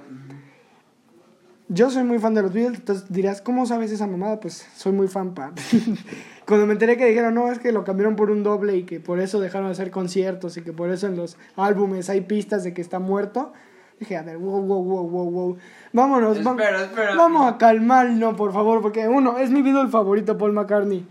Yo 1.69 1.89
soy 1.89 2.03
muy 2.05 2.17
fan 2.19 2.33
de 2.33 2.41
los 2.41 2.53
Beatles, 2.53 2.79
entonces 2.79 3.05
dirás, 3.11 3.41
¿cómo 3.41 3.65
sabes 3.65 3.91
esa 3.91 4.07
mamada? 4.07 4.39
Pues 4.39 4.65
soy 4.75 4.93
muy 4.93 5.09
fan, 5.09 5.33
pa. 5.33 5.51
Cuando 6.47 6.65
me 6.65 6.73
enteré 6.73 6.95
que 6.95 7.05
dijeron, 7.05 7.33
no, 7.33 7.51
es 7.51 7.59
que 7.59 7.73
lo 7.73 7.83
cambiaron 7.83 8.15
por 8.15 8.31
un 8.31 8.41
doble 8.41 8.77
y 8.77 8.83
que 8.83 9.01
por 9.01 9.19
eso 9.19 9.41
dejaron 9.41 9.67
de 9.67 9.73
hacer 9.73 9.91
conciertos 9.91 10.55
y 10.55 10.61
que 10.61 10.71
por 10.71 10.89
eso 10.91 11.07
en 11.07 11.17
los 11.17 11.37
álbumes 11.57 12.09
hay 12.09 12.21
pistas 12.21 12.63
de 12.63 12.73
que 12.73 12.79
está 12.81 12.99
muerto, 12.99 13.51
dije, 13.99 14.15
a 14.15 14.23
ver, 14.23 14.37
wow, 14.37 14.61
wow, 14.61 14.81
wow, 14.81 15.09
wow, 15.09 15.29
wow. 15.29 15.57
Vámonos, 15.91 16.37
va- 16.37 16.51
Espera, 16.51 16.83
espera. 16.83 17.15
vamos 17.17 17.51
a 17.51 17.57
calmarnos, 17.57 18.35
por 18.35 18.53
favor, 18.53 18.81
porque 18.81 19.09
uno, 19.09 19.37
es 19.37 19.49
mi 19.51 19.61
Beatle 19.61 19.89
favorito, 19.89 20.37
Paul 20.37 20.53
McCartney. 20.53 21.05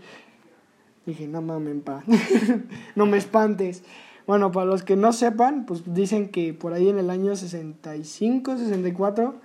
Dije, 1.05 1.27
no 1.27 1.43
mames, 1.43 1.83
pa. 1.83 2.03
no 2.95 3.05
me 3.05 3.17
espantes. 3.17 3.83
Bueno, 4.27 4.51
para 4.51 4.65
los 4.65 4.83
que 4.83 4.97
no 4.97 5.13
sepan, 5.13 5.65
pues 5.65 5.81
dicen 5.93 6.27
que 6.27 6.53
por 6.53 6.73
ahí 6.73 6.89
en 6.89 6.99
el 6.99 7.09
año 7.09 7.35
65, 7.35 8.57
64, 8.57 9.35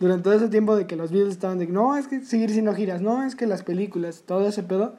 durante 0.00 0.24
todo 0.24 0.34
ese 0.34 0.48
tiempo 0.48 0.74
de 0.74 0.88
que 0.88 0.96
los 0.96 1.12
Beatles 1.12 1.34
estaban 1.34 1.58
de 1.58 1.68
no, 1.68 1.96
es 1.96 2.08
que 2.08 2.20
seguir 2.20 2.50
siendo 2.50 2.74
giras, 2.74 3.00
no, 3.00 3.24
es 3.24 3.36
que 3.36 3.46
las 3.46 3.62
películas, 3.62 4.24
todo 4.26 4.48
ese 4.48 4.64
pedo, 4.64 4.96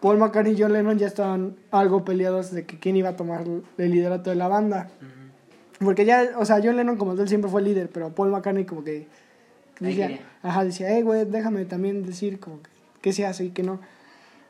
Paul 0.00 0.18
McCartney 0.18 0.54
y 0.54 0.60
John 0.60 0.72
Lennon 0.72 0.98
ya 0.98 1.06
estaban 1.06 1.56
algo 1.70 2.04
peleados 2.04 2.50
de 2.50 2.66
que 2.66 2.80
quién 2.80 2.96
iba 2.96 3.10
a 3.10 3.16
tomar 3.16 3.44
el 3.78 3.90
liderato 3.90 4.30
de 4.30 4.36
la 4.36 4.48
banda. 4.48 4.90
Porque 5.78 6.04
ya, 6.04 6.30
o 6.36 6.44
sea, 6.44 6.60
John 6.62 6.76
Lennon 6.76 6.96
como 6.96 7.14
tal 7.14 7.28
siempre 7.28 7.48
fue 7.48 7.60
el 7.60 7.68
líder, 7.68 7.90
pero 7.90 8.12
Paul 8.12 8.30
McCartney 8.30 8.64
como 8.64 8.82
que 8.82 9.06
decía, 9.78 10.18
ajá, 10.42 10.64
decía, 10.64 10.88
hey, 10.90 11.02
güey, 11.02 11.24
déjame 11.24 11.64
también 11.64 12.04
decir 12.04 12.40
como 12.40 12.60
que 12.60 12.70
qué 13.00 13.12
se 13.12 13.24
hace 13.24 13.44
y 13.44 13.50
qué 13.50 13.62
no. 13.62 13.78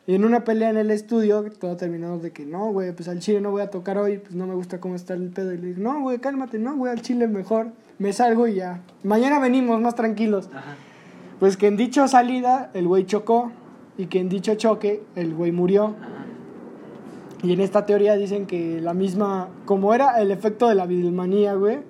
Y 0.09 0.15
en 0.15 0.25
una 0.25 0.43
pelea 0.43 0.71
en 0.71 0.79
el 0.79 0.91
estudio, 0.91 1.45
todo 1.61 1.77
terminamos 1.77 2.23
de 2.23 2.31
que 2.31 2.47
no, 2.47 2.73
güey, 2.73 2.93
pues 2.93 3.11
al 3.11 3.19
chile 3.19 3.43
no 3.43 3.51
voy 3.51 3.61
a 3.61 3.69
tocar 3.69 3.99
hoy, 3.99 4.17
pues 4.17 4.35
no 4.35 4.47
me 4.47 4.55
gusta 4.55 4.81
cómo 4.81 4.95
está 4.95 5.13
el 5.13 5.29
pedo. 5.29 5.53
Y 5.53 5.59
le 5.59 5.67
dije, 5.67 5.81
no, 5.83 6.01
güey, 6.01 6.19
cálmate, 6.19 6.59
no, 6.59 6.75
güey, 6.79 6.91
al 6.91 7.03
chile 7.03 7.29
mejor, 7.29 7.73
me 7.99 8.15
salgo 8.15 8.49
y 8.49 8.55
ya. 8.55 8.81
Mañana 9.05 9.39
venimos 9.39 9.83
más 9.83 9.97
tranquilos. 9.97 10.49
Ajá. 10.55 10.77
Pues 11.39 11.59
que 11.59 11.67
en 11.67 11.77
dicho 11.77 12.09
salida, 12.09 12.71
el 12.73 12.89
güey 12.89 13.05
chocó 13.05 13.53
y 13.99 14.07
que 14.07 14.19
en 14.19 14.31
dicho 14.31 14.55
choque, 14.55 15.03
el 15.15 15.35
güey 15.35 15.53
murió. 15.53 15.95
Ajá. 16.01 16.25
Y 17.43 17.53
en 17.53 17.61
esta 17.61 17.85
teoría 17.85 18.17
dicen 18.17 18.47
que 18.47 18.81
la 18.81 18.95
misma, 18.95 19.51
como 19.67 19.93
era 19.93 20.19
el 20.23 20.31
efecto 20.31 20.71
de 20.71 20.75
la 20.75 20.87
Beatlemanía, 20.87 21.53
güey, 21.53 21.81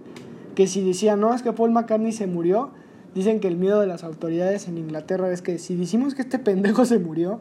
que 0.56 0.66
si 0.66 0.84
decía, 0.84 1.14
no, 1.14 1.32
es 1.34 1.42
que 1.42 1.52
Paul 1.52 1.70
McCartney 1.70 2.10
se 2.10 2.26
murió, 2.26 2.72
Dicen 3.14 3.40
que 3.40 3.48
el 3.48 3.56
miedo 3.56 3.80
de 3.80 3.86
las 3.86 4.04
autoridades 4.04 4.68
en 4.68 4.78
Inglaterra 4.78 5.30
es 5.32 5.42
que 5.42 5.58
si 5.58 5.74
decimos 5.74 6.14
que 6.14 6.22
este 6.22 6.38
pendejo 6.38 6.84
se 6.84 6.98
murió, 6.98 7.40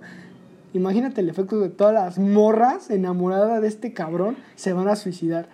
imagínate 0.77 1.21
el 1.21 1.29
efecto 1.29 1.59
de 1.59 1.69
todas 1.69 1.93
las 1.93 2.17
morras 2.19 2.89
enamoradas 2.89 3.61
de 3.61 3.67
este 3.67 3.93
cabrón 3.93 4.37
se 4.55 4.73
van 4.73 4.87
a 4.87 4.95
suicidar. 4.95 5.49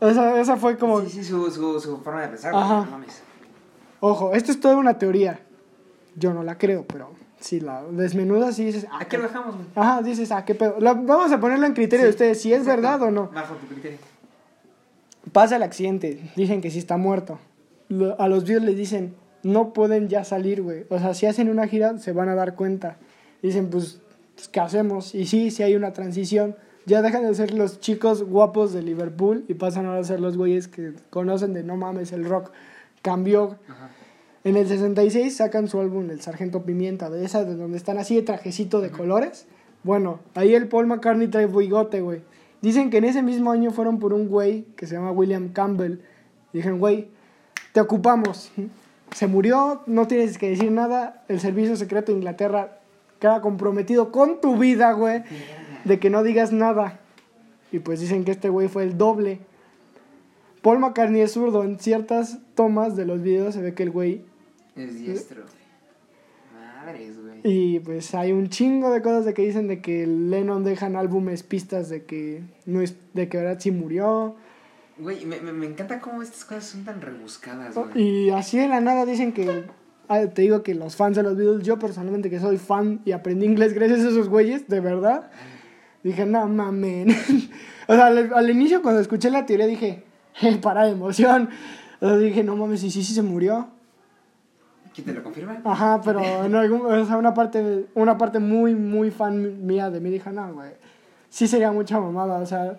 Esa, 0.00 0.38
esa 0.40 0.56
fue 0.56 0.76
como... 0.76 1.00
Sí, 1.02 1.08
sí, 1.10 1.24
su, 1.24 1.50
su, 1.50 1.80
su 1.80 1.98
forma 1.98 2.22
de 2.22 2.28
pensar, 2.28 2.54
Ajá. 2.54 2.74
güey, 2.76 2.84
no 2.86 2.90
mames. 2.90 3.22
Ojo, 4.00 4.32
esto 4.34 4.52
es 4.52 4.60
toda 4.60 4.76
una 4.76 4.98
teoría. 4.98 5.40
Yo 6.16 6.34
no 6.34 6.42
la 6.42 6.58
creo, 6.58 6.84
pero 6.86 7.10
si 7.40 7.60
la 7.60 7.82
desmenudas 7.84 8.58
y 8.58 8.64
dices... 8.66 8.86
¿A 8.92 9.04
qué 9.06 9.16
lo 9.16 9.24
dejamos, 9.24 9.54
güey? 9.54 9.66
Ajá, 9.74 10.02
dices, 10.02 10.30
ah, 10.32 10.44
qué 10.44 10.54
pedo. 10.54 10.76
La- 10.78 10.92
vamos 10.94 11.32
a 11.32 11.40
ponerlo 11.40 11.66
en 11.66 11.72
criterio 11.72 12.04
de 12.04 12.10
ustedes, 12.10 12.40
si 12.40 12.52
es 12.52 12.66
verdad 12.66 13.00
o 13.02 13.10
no. 13.10 13.28
Bajo 13.34 13.54
tu 13.54 13.66
criterio. 13.66 13.98
Pasa 15.32 15.56
el 15.56 15.62
accidente, 15.62 16.30
dicen 16.36 16.60
que 16.60 16.70
sí 16.70 16.78
está 16.78 16.96
muerto. 16.96 17.38
Lo- 17.88 18.20
a 18.20 18.28
los 18.28 18.44
videos 18.44 18.62
les 18.62 18.76
dicen, 18.76 19.14
no 19.42 19.72
pueden 19.72 20.08
ya 20.08 20.22
salir, 20.24 20.62
güey. 20.62 20.84
O 20.90 20.98
sea, 20.98 21.14
si 21.14 21.26
hacen 21.26 21.48
una 21.48 21.66
gira, 21.66 21.98
se 21.98 22.12
van 22.12 22.28
a 22.28 22.34
dar 22.34 22.54
cuenta. 22.56 22.98
Dicen, 23.42 23.68
pues, 23.70 24.00
pues, 24.34 24.48
¿qué 24.48 24.60
hacemos? 24.60 25.14
Y 25.14 25.26
sí, 25.26 25.50
sí 25.50 25.62
hay 25.62 25.76
una 25.76 25.92
transición. 25.92 26.56
Ya 26.86 27.00
dejan 27.00 27.24
de 27.24 27.34
ser 27.34 27.54
los 27.54 27.80
chicos 27.80 28.22
guapos 28.22 28.72
de 28.72 28.82
Liverpool 28.82 29.44
y 29.48 29.54
pasan 29.54 29.86
ahora 29.86 30.00
a 30.00 30.04
ser 30.04 30.20
los 30.20 30.36
güeyes 30.36 30.68
que 30.68 30.92
conocen 31.10 31.54
de 31.54 31.62
no 31.62 31.76
mames, 31.76 32.12
el 32.12 32.24
rock 32.24 32.50
cambió. 33.02 33.58
Ajá. 33.68 33.90
En 34.44 34.58
el 34.58 34.68
66 34.68 35.34
sacan 35.34 35.68
su 35.68 35.80
álbum 35.80 36.10
El 36.10 36.20
Sargento 36.20 36.64
Pimienta, 36.64 37.08
de 37.08 37.24
esa 37.24 37.44
de 37.44 37.56
donde 37.56 37.78
están 37.78 37.96
así 37.96 38.14
de 38.14 38.22
trajecito 38.22 38.82
de 38.82 38.90
colores. 38.90 39.46
Bueno, 39.84 40.20
ahí 40.34 40.54
el 40.54 40.68
Paul 40.68 40.86
McCartney 40.86 41.28
trae 41.28 41.46
bigote, 41.46 42.02
güey. 42.02 42.20
Dicen 42.60 42.90
que 42.90 42.98
en 42.98 43.04
ese 43.04 43.22
mismo 43.22 43.52
año 43.52 43.70
fueron 43.70 43.98
por 43.98 44.12
un 44.12 44.28
güey 44.28 44.66
que 44.76 44.86
se 44.86 44.96
llama 44.96 45.12
William 45.12 45.48
Campbell. 45.48 46.00
Y 46.52 46.58
dijeron, 46.58 46.78
güey, 46.78 47.08
te 47.72 47.80
ocupamos. 47.80 48.52
Se 49.14 49.26
murió, 49.26 49.80
no 49.86 50.06
tienes 50.08 50.36
que 50.36 50.50
decir 50.50 50.70
nada. 50.70 51.24
El 51.28 51.40
servicio 51.40 51.74
secreto 51.76 52.12
de 52.12 52.18
Inglaterra 52.18 52.80
queda 53.24 53.40
comprometido 53.40 54.12
con 54.12 54.38
tu 54.42 54.58
vida, 54.58 54.92
güey, 54.92 55.22
de 55.84 55.98
que 55.98 56.10
no 56.10 56.22
digas 56.22 56.52
nada. 56.52 57.00
Y 57.72 57.78
pues 57.78 57.98
dicen 57.98 58.22
que 58.22 58.32
este 58.32 58.50
güey 58.50 58.68
fue 58.68 58.82
el 58.82 58.98
doble. 58.98 59.40
Paul 60.60 60.78
McCartney 60.78 61.22
es 61.22 61.32
zurdo. 61.32 61.64
En 61.64 61.80
ciertas 61.80 62.36
tomas 62.54 62.96
de 62.96 63.06
los 63.06 63.22
videos 63.22 63.54
se 63.54 63.62
ve 63.62 63.72
que 63.72 63.82
el 63.82 63.90
güey 63.90 64.26
Es 64.76 64.98
diestro. 64.98 65.44
Madres, 66.52 67.18
güey. 67.18 67.40
Y 67.44 67.80
pues 67.80 68.14
hay 68.14 68.32
un 68.32 68.50
chingo 68.50 68.90
de 68.90 69.00
cosas 69.00 69.24
de 69.24 69.32
que 69.32 69.40
dicen 69.40 69.68
de 69.68 69.80
que 69.80 70.06
Lennon 70.06 70.62
dejan 70.62 70.94
álbumes 70.94 71.42
pistas 71.44 71.88
de 71.88 72.04
que 72.04 72.42
no 72.66 72.82
es 72.82 72.94
de 73.14 73.30
que 73.30 73.38
verdad 73.38 73.56
sí 73.58 73.70
murió. 73.70 74.36
Güey, 74.98 75.24
me, 75.24 75.40
me, 75.40 75.54
me 75.54 75.64
encanta 75.64 75.98
cómo 75.98 76.20
estas 76.20 76.44
cosas 76.44 76.66
son 76.66 76.84
tan 76.84 77.00
rebuscadas, 77.00 77.74
güey. 77.74 78.02
Y 78.02 78.30
así 78.30 78.58
de 78.58 78.68
la 78.68 78.82
nada 78.82 79.06
dicen 79.06 79.32
que 79.32 79.64
te 80.08 80.42
digo 80.42 80.62
que 80.62 80.74
los 80.74 80.96
fans 80.96 81.16
de 81.16 81.22
los 81.22 81.36
Beatles, 81.36 81.64
yo 81.64 81.78
personalmente 81.78 82.30
que 82.30 82.40
soy 82.40 82.58
fan 82.58 83.00
y 83.04 83.12
aprendí 83.12 83.46
inglés 83.46 83.72
gracias 83.74 84.00
a 84.00 84.08
esos 84.08 84.28
güeyes, 84.28 84.68
de 84.68 84.80
verdad. 84.80 85.30
Dije, 86.02 86.26
no 86.26 86.46
mamen. 86.46 87.08
o 87.88 87.94
sea, 87.94 88.06
al, 88.06 88.32
al 88.34 88.50
inicio 88.50 88.82
cuando 88.82 89.00
escuché 89.00 89.30
la 89.30 89.46
teoría 89.46 89.66
dije, 89.66 90.04
"Eh, 90.42 90.58
para 90.60 90.84
de 90.84 90.92
emoción. 90.92 91.48
O 92.00 92.08
sea, 92.08 92.16
dije, 92.18 92.44
no 92.44 92.56
mames, 92.56 92.82
y 92.84 92.90
sí, 92.90 93.02
sí 93.02 93.14
se 93.14 93.22
murió. 93.22 93.68
¿Quién 94.94 95.06
te 95.06 95.12
lo 95.14 95.22
confirma? 95.24 95.60
Ajá, 95.64 96.00
pero 96.04 96.22
en 96.44 96.54
algún, 96.54 96.86
o 96.86 97.04
sea, 97.06 97.16
una 97.16 97.34
parte, 97.34 97.86
una 97.94 98.16
parte 98.16 98.38
muy, 98.38 98.74
muy 98.74 99.10
fan 99.10 99.66
mía 99.66 99.90
de 99.90 100.00
mí 100.00 100.10
dijo, 100.10 100.30
no, 100.30 100.52
güey, 100.54 100.70
sí 101.28 101.48
sería 101.48 101.72
mucha 101.72 101.98
mamada, 101.98 102.38
o 102.38 102.46
sea, 102.46 102.78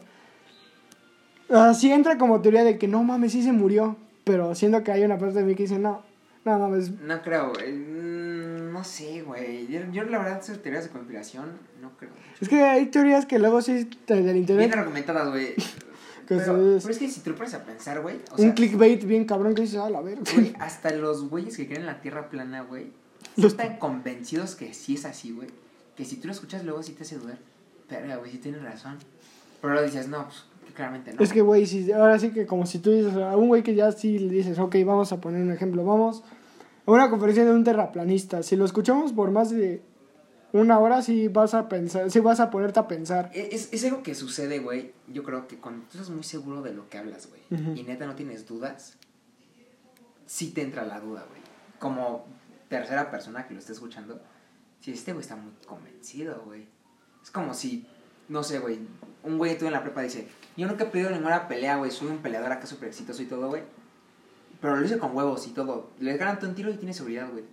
así 1.49 1.91
entra 1.91 2.17
como 2.17 2.39
teoría 2.41 2.63
de 2.63 2.77
que 2.77 2.87
no 2.87 3.03
mames, 3.03 3.33
sí 3.33 3.43
se 3.43 3.51
murió, 3.51 3.97
pero 4.23 4.55
siendo 4.55 4.81
que 4.81 4.93
hay 4.93 5.03
una 5.03 5.17
parte 5.17 5.39
de 5.39 5.43
mí 5.43 5.55
que 5.55 5.63
dice, 5.63 5.77
no, 5.77 6.03
no 6.45 6.59
mames, 6.59 6.91
No 7.01 7.21
creo, 7.21 7.51
güey. 7.53 7.73
Mm, 7.73 8.71
No 8.71 8.83
sé, 8.83 9.21
güey. 9.23 9.67
Yo, 9.67 9.79
yo, 9.91 10.03
la 10.03 10.17
verdad, 10.19 10.39
esas 10.41 10.59
teorías 10.61 10.83
de 10.83 10.89
conspiración, 10.91 11.51
no 11.81 11.91
creo. 11.97 12.11
es 12.41 12.49
que 12.49 12.61
hay 12.63 12.85
teorías 12.87 13.25
que 13.25 13.39
luego 13.39 13.61
sí 13.61 13.85
te- 14.05 14.15
del 14.15 14.23
Bien 14.25 14.37
internet, 14.37 14.73
argumentadas, 14.73 15.29
güey. 15.29 15.53
Pero, 16.27 16.75
es 16.77 16.97
que 16.97 17.07
si 17.09 17.19
te 17.21 17.29
lo 17.29 17.35
pones 17.35 17.53
a 17.53 17.63
pensar, 17.63 18.01
güey. 18.01 18.15
Un 18.31 18.37
sea, 18.37 18.53
clickbait 18.55 19.03
bien 19.03 19.25
cabrón 19.25 19.53
que 19.53 19.61
dices, 19.61 19.77
a 19.79 19.89
la 19.91 20.01
verga. 20.01 20.23
güey, 20.33 20.53
hasta 20.59 20.89
los 20.91 21.29
güeyes 21.29 21.55
que 21.55 21.67
creen 21.67 21.81
en 21.81 21.85
la 21.87 22.01
tierra 22.01 22.29
plana, 22.29 22.61
güey, 22.61 22.87
Los- 23.37 23.51
están 23.53 23.77
convencidos 23.77 24.55
que 24.55 24.73
sí 24.73 24.95
es 24.95 25.05
así, 25.05 25.31
güey. 25.31 25.49
Que 25.95 26.03
si 26.03 26.15
tú 26.17 26.27
lo 26.27 26.33
escuchas 26.33 26.63
luego 26.65 26.81
sí 26.83 26.93
te 26.93 27.03
hace 27.03 27.17
dudar. 27.17 27.37
Pero, 27.87 28.19
güey, 28.19 28.31
sí 28.31 28.39
tienes 28.39 28.61
razón. 28.63 28.97
Pero 29.61 29.81
dices, 29.83 30.07
no, 30.07 30.25
pues 30.25 30.43
claramente 30.73 31.13
no. 31.13 31.21
Es 31.21 31.31
que, 31.31 31.41
güey, 31.41 31.65
si, 31.65 31.91
ahora 31.91 32.17
sí 32.19 32.31
que 32.31 32.45
como 32.45 32.65
si 32.65 32.79
tú 32.79 32.91
dices 32.91 33.15
a 33.15 33.35
un 33.35 33.47
güey 33.47 33.63
que 33.63 33.75
ya 33.75 33.91
sí 33.91 34.19
le 34.19 34.33
dices, 34.33 34.59
ok, 34.59 34.75
vamos 34.85 35.11
a 35.11 35.21
poner 35.21 35.41
un 35.41 35.51
ejemplo, 35.51 35.83
vamos 35.83 36.23
a 36.85 36.91
una 36.91 37.09
conferencia 37.09 37.45
de 37.45 37.51
un 37.51 37.63
terraplanista. 37.63 38.43
Si 38.43 38.55
lo 38.55 38.65
escuchamos 38.65 39.13
por 39.13 39.31
más 39.31 39.49
de 39.49 39.81
una 40.53 40.79
hora, 40.79 41.01
sí 41.01 41.27
vas 41.27 41.53
a 41.53 41.67
pensar, 41.67 42.09
sí 42.09 42.19
vas 42.19 42.39
a 42.39 42.49
ponerte 42.49 42.79
a 42.79 42.87
pensar. 42.87 43.29
E, 43.33 43.49
Es, 43.51 43.73
es 43.73 43.83
algo 43.85 44.03
que 44.03 44.15
sucede, 44.15 44.59
güey. 44.59 44.93
Yo 45.07 45.23
creo 45.23 45.47
que 45.47 45.57
cuando 45.57 45.85
tú 45.87 45.97
estás 45.97 46.09
muy 46.09 46.23
seguro 46.23 46.61
de 46.61 46.73
lo 46.73 46.87
que 46.89 46.97
hablas, 46.97 47.27
güey, 47.27 47.41
y 47.77 47.83
neta 47.83 48.05
no 48.05 48.15
tienes 48.15 48.47
dudas, 48.47 48.97
sí 50.25 50.51
te 50.51 50.61
entra 50.61 50.85
la 50.85 50.99
duda, 50.99 51.25
güey. 51.29 51.41
Como 51.79 52.25
tercera 52.69 53.11
persona 53.11 53.47
que 53.47 53.53
lo 53.53 53.59
esté 53.59 53.73
escuchando, 53.73 54.21
si 54.79 54.91
este 54.91 55.11
güey 55.11 55.21
está 55.21 55.35
muy 55.35 55.51
convencido, 55.65 56.41
güey. 56.45 56.67
Es 57.21 57.31
como 57.31 57.53
si, 57.53 57.85
no 58.29 58.43
sé, 58.43 58.59
güey, 58.59 58.79
un 59.23 59.37
güey 59.37 59.57
tú 59.57 59.65
en 59.65 59.73
la 59.73 59.81
prepa 59.83 60.01
dice, 60.01 60.27
yo 60.57 60.67
nunca 60.67 60.83
he 60.85 60.87
pedido 60.87 61.09
ninguna 61.09 61.47
pelea, 61.47 61.77
güey, 61.77 61.91
soy 61.91 62.07
un 62.09 62.17
peleador 62.19 62.51
acá 62.51 62.65
súper 62.65 62.89
exitoso 62.89 63.21
y 63.21 63.25
todo, 63.25 63.47
güey. 63.49 63.63
Pero 64.61 64.77
lo 64.77 64.85
hice 64.85 64.97
con 64.97 65.15
huevos 65.15 65.45
y 65.47 65.51
todo. 65.51 65.89
Le 65.99 66.17
ganan 66.17 66.39
un 66.43 66.55
tiro 66.55 66.71
y 66.71 66.75
tiene 66.77 66.93
seguridad, 66.93 67.27
güey. 67.31 67.43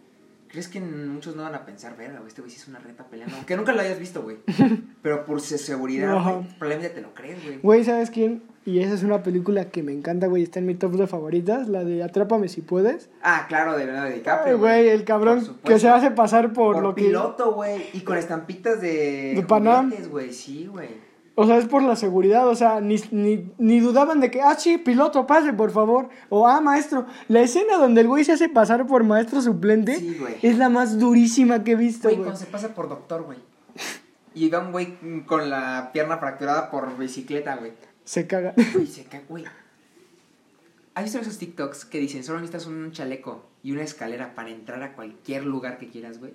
¿Crees 0.48 0.68
que 0.68 0.80
muchos 0.80 1.34
no 1.34 1.44
van 1.44 1.54
a 1.54 1.64
pensar, 1.64 1.96
verga, 1.96 2.18
güey, 2.18 2.28
este 2.28 2.42
güey 2.42 2.50
sí 2.50 2.58
es 2.58 2.68
una 2.68 2.78
reta 2.78 3.04
peleando? 3.04 3.34
Aunque 3.36 3.56
nunca 3.56 3.72
lo 3.72 3.80
hayas 3.80 3.98
visto, 3.98 4.22
güey. 4.22 4.36
Pero 5.02 5.24
por 5.24 5.40
su 5.40 5.56
seguridad, 5.56 6.14
Ajá. 6.14 6.32
güey, 6.32 6.46
probablemente 6.58 6.94
te 6.94 7.00
lo 7.00 7.14
crees, 7.14 7.42
güey. 7.42 7.58
Güey, 7.58 7.84
¿sabes 7.84 8.10
quién? 8.10 8.42
Y 8.66 8.80
esa 8.80 8.94
es 8.94 9.02
una 9.02 9.22
película 9.22 9.70
que 9.70 9.82
me 9.82 9.92
encanta, 9.92 10.26
güey, 10.26 10.42
está 10.42 10.58
en 10.58 10.66
mi 10.66 10.74
top 10.74 10.92
de 10.92 11.06
favoritas, 11.06 11.68
la 11.68 11.84
de 11.84 12.02
Atrápame 12.02 12.48
si 12.48 12.60
puedes. 12.60 13.08
Ah, 13.22 13.46
claro, 13.48 13.76
de 13.78 13.86
Leonardo 13.86 14.14
DiCaprio, 14.14 14.58
Güey, 14.58 14.88
el 14.90 15.04
cabrón 15.04 15.58
que 15.64 15.78
se 15.78 15.88
hace 15.88 16.10
pasar 16.10 16.52
por, 16.52 16.74
Por 16.74 16.82
lo 16.82 16.94
que... 16.94 17.04
piloto, 17.04 17.54
güey. 17.54 17.86
Y 17.94 18.02
con 18.02 18.18
estampitas 18.18 18.80
de. 18.80 19.32
De 19.34 19.42
Panam. 19.42 19.90
güey. 20.10 20.32
Sí, 20.32 20.66
güey. 20.66 20.88
O 21.34 21.46
sea, 21.46 21.56
es 21.56 21.66
por 21.66 21.82
la 21.82 21.96
seguridad, 21.96 22.46
o 22.46 22.54
sea, 22.54 22.80
ni, 22.82 22.96
ni, 23.10 23.50
ni 23.56 23.80
dudaban 23.80 24.20
de 24.20 24.30
que, 24.30 24.42
ah, 24.42 24.54
sí, 24.58 24.76
piloto, 24.76 25.26
pase, 25.26 25.52
por 25.54 25.70
favor. 25.70 26.10
O, 26.28 26.46
ah, 26.46 26.60
maestro. 26.60 27.06
La 27.28 27.40
escena 27.40 27.78
donde 27.78 28.02
el 28.02 28.08
güey 28.08 28.22
se 28.24 28.32
hace 28.32 28.50
pasar 28.50 28.86
por 28.86 29.02
maestro 29.04 29.40
suplente 29.40 29.96
Sí, 29.98 30.16
güey. 30.20 30.36
es 30.42 30.58
la 30.58 30.68
más 30.68 30.98
durísima 30.98 31.64
que 31.64 31.72
he 31.72 31.76
visto, 31.76 32.08
Güey, 32.08 32.16
güey. 32.16 32.26
cuando 32.26 32.38
se 32.44 32.50
pasa 32.50 32.74
por 32.74 32.88
doctor, 32.90 33.22
güey. 33.22 33.38
Y 34.34 34.48
va 34.50 34.58
un 34.60 34.72
güey 34.72 34.98
con 35.26 35.48
la 35.48 35.90
pierna 35.92 36.18
fracturada 36.18 36.70
por 36.70 36.98
bicicleta, 36.98 37.56
güey. 37.56 37.72
Se 38.04 38.26
caga. 38.26 38.52
Güey, 38.74 38.86
se 38.86 39.04
cae, 39.04 39.22
güey. 39.28 39.44
¿Has 40.94 41.04
visto 41.04 41.18
esos 41.20 41.38
TikToks 41.38 41.86
que 41.86 41.98
dicen 41.98 42.22
solo 42.24 42.40
necesitas 42.40 42.66
un 42.66 42.92
chaleco 42.92 43.46
y 43.62 43.72
una 43.72 43.82
escalera 43.82 44.34
para 44.34 44.50
entrar 44.50 44.82
a 44.82 44.92
cualquier 44.94 45.44
lugar 45.46 45.78
que 45.78 45.88
quieras, 45.88 46.18
güey? 46.18 46.34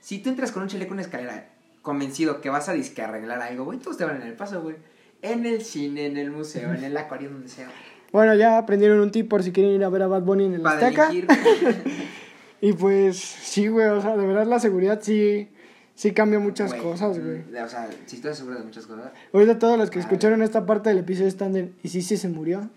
Si 0.00 0.18
tú 0.20 0.30
entras 0.30 0.52
con 0.52 0.62
un 0.62 0.68
chaleco 0.70 0.90
y 0.90 0.94
una 0.94 1.02
escalera 1.02 1.51
convencido 1.82 2.40
que 2.40 2.48
vas 2.50 2.68
a 2.68 2.72
disque 2.72 3.02
arreglar 3.02 3.42
algo, 3.42 3.64
güey, 3.64 3.78
todos 3.78 3.96
te 3.98 4.04
van 4.04 4.16
en 4.22 4.28
el 4.28 4.34
paso, 4.34 4.62
güey. 4.62 4.76
En 5.20 5.46
el 5.46 5.62
cine, 5.62 6.06
en 6.06 6.16
el 6.16 6.30
museo, 6.30 6.72
en 6.74 6.82
el 6.82 6.96
acuario, 6.96 7.30
donde 7.30 7.48
sea. 7.48 7.68
Bueno, 8.12 8.34
ya 8.34 8.58
aprendieron 8.58 9.00
un 9.00 9.10
tip 9.10 9.28
por 9.28 9.42
si 9.42 9.52
quieren 9.52 9.72
ir 9.72 9.84
a 9.84 9.88
ver 9.88 10.02
a 10.02 10.06
Bad 10.06 10.22
Bunny 10.22 10.46
en 10.46 10.54
el 10.54 10.66
Azteca. 10.66 11.10
Y 12.60 12.74
pues, 12.74 13.16
sí, 13.18 13.66
güey, 13.66 13.88
o 13.88 14.00
sea, 14.00 14.16
de 14.16 14.24
verdad 14.24 14.46
la 14.46 14.60
seguridad 14.60 15.00
sí, 15.02 15.48
sí 15.96 16.12
cambia 16.12 16.38
muchas 16.38 16.70
Güey, 16.70 16.80
cosas, 16.82 17.18
güey. 17.18 17.38
mm, 17.38 17.64
O 17.64 17.68
sea, 17.68 17.90
si 18.06 18.16
estás 18.16 18.38
seguro 18.38 18.56
de 18.58 18.64
muchas 18.64 18.86
cosas. 18.86 19.10
Ahorita 19.32 19.58
todos 19.58 19.76
los 19.76 19.90
que 19.90 19.98
escucharon 19.98 20.42
esta 20.42 20.64
parte 20.64 20.88
del 20.90 20.98
episodio 20.98 21.26
están 21.26 21.52
de, 21.52 21.72
¿y 21.82 21.88
si 21.88 22.02
sí 22.02 22.16
se 22.16 22.28
murió? 22.28 22.70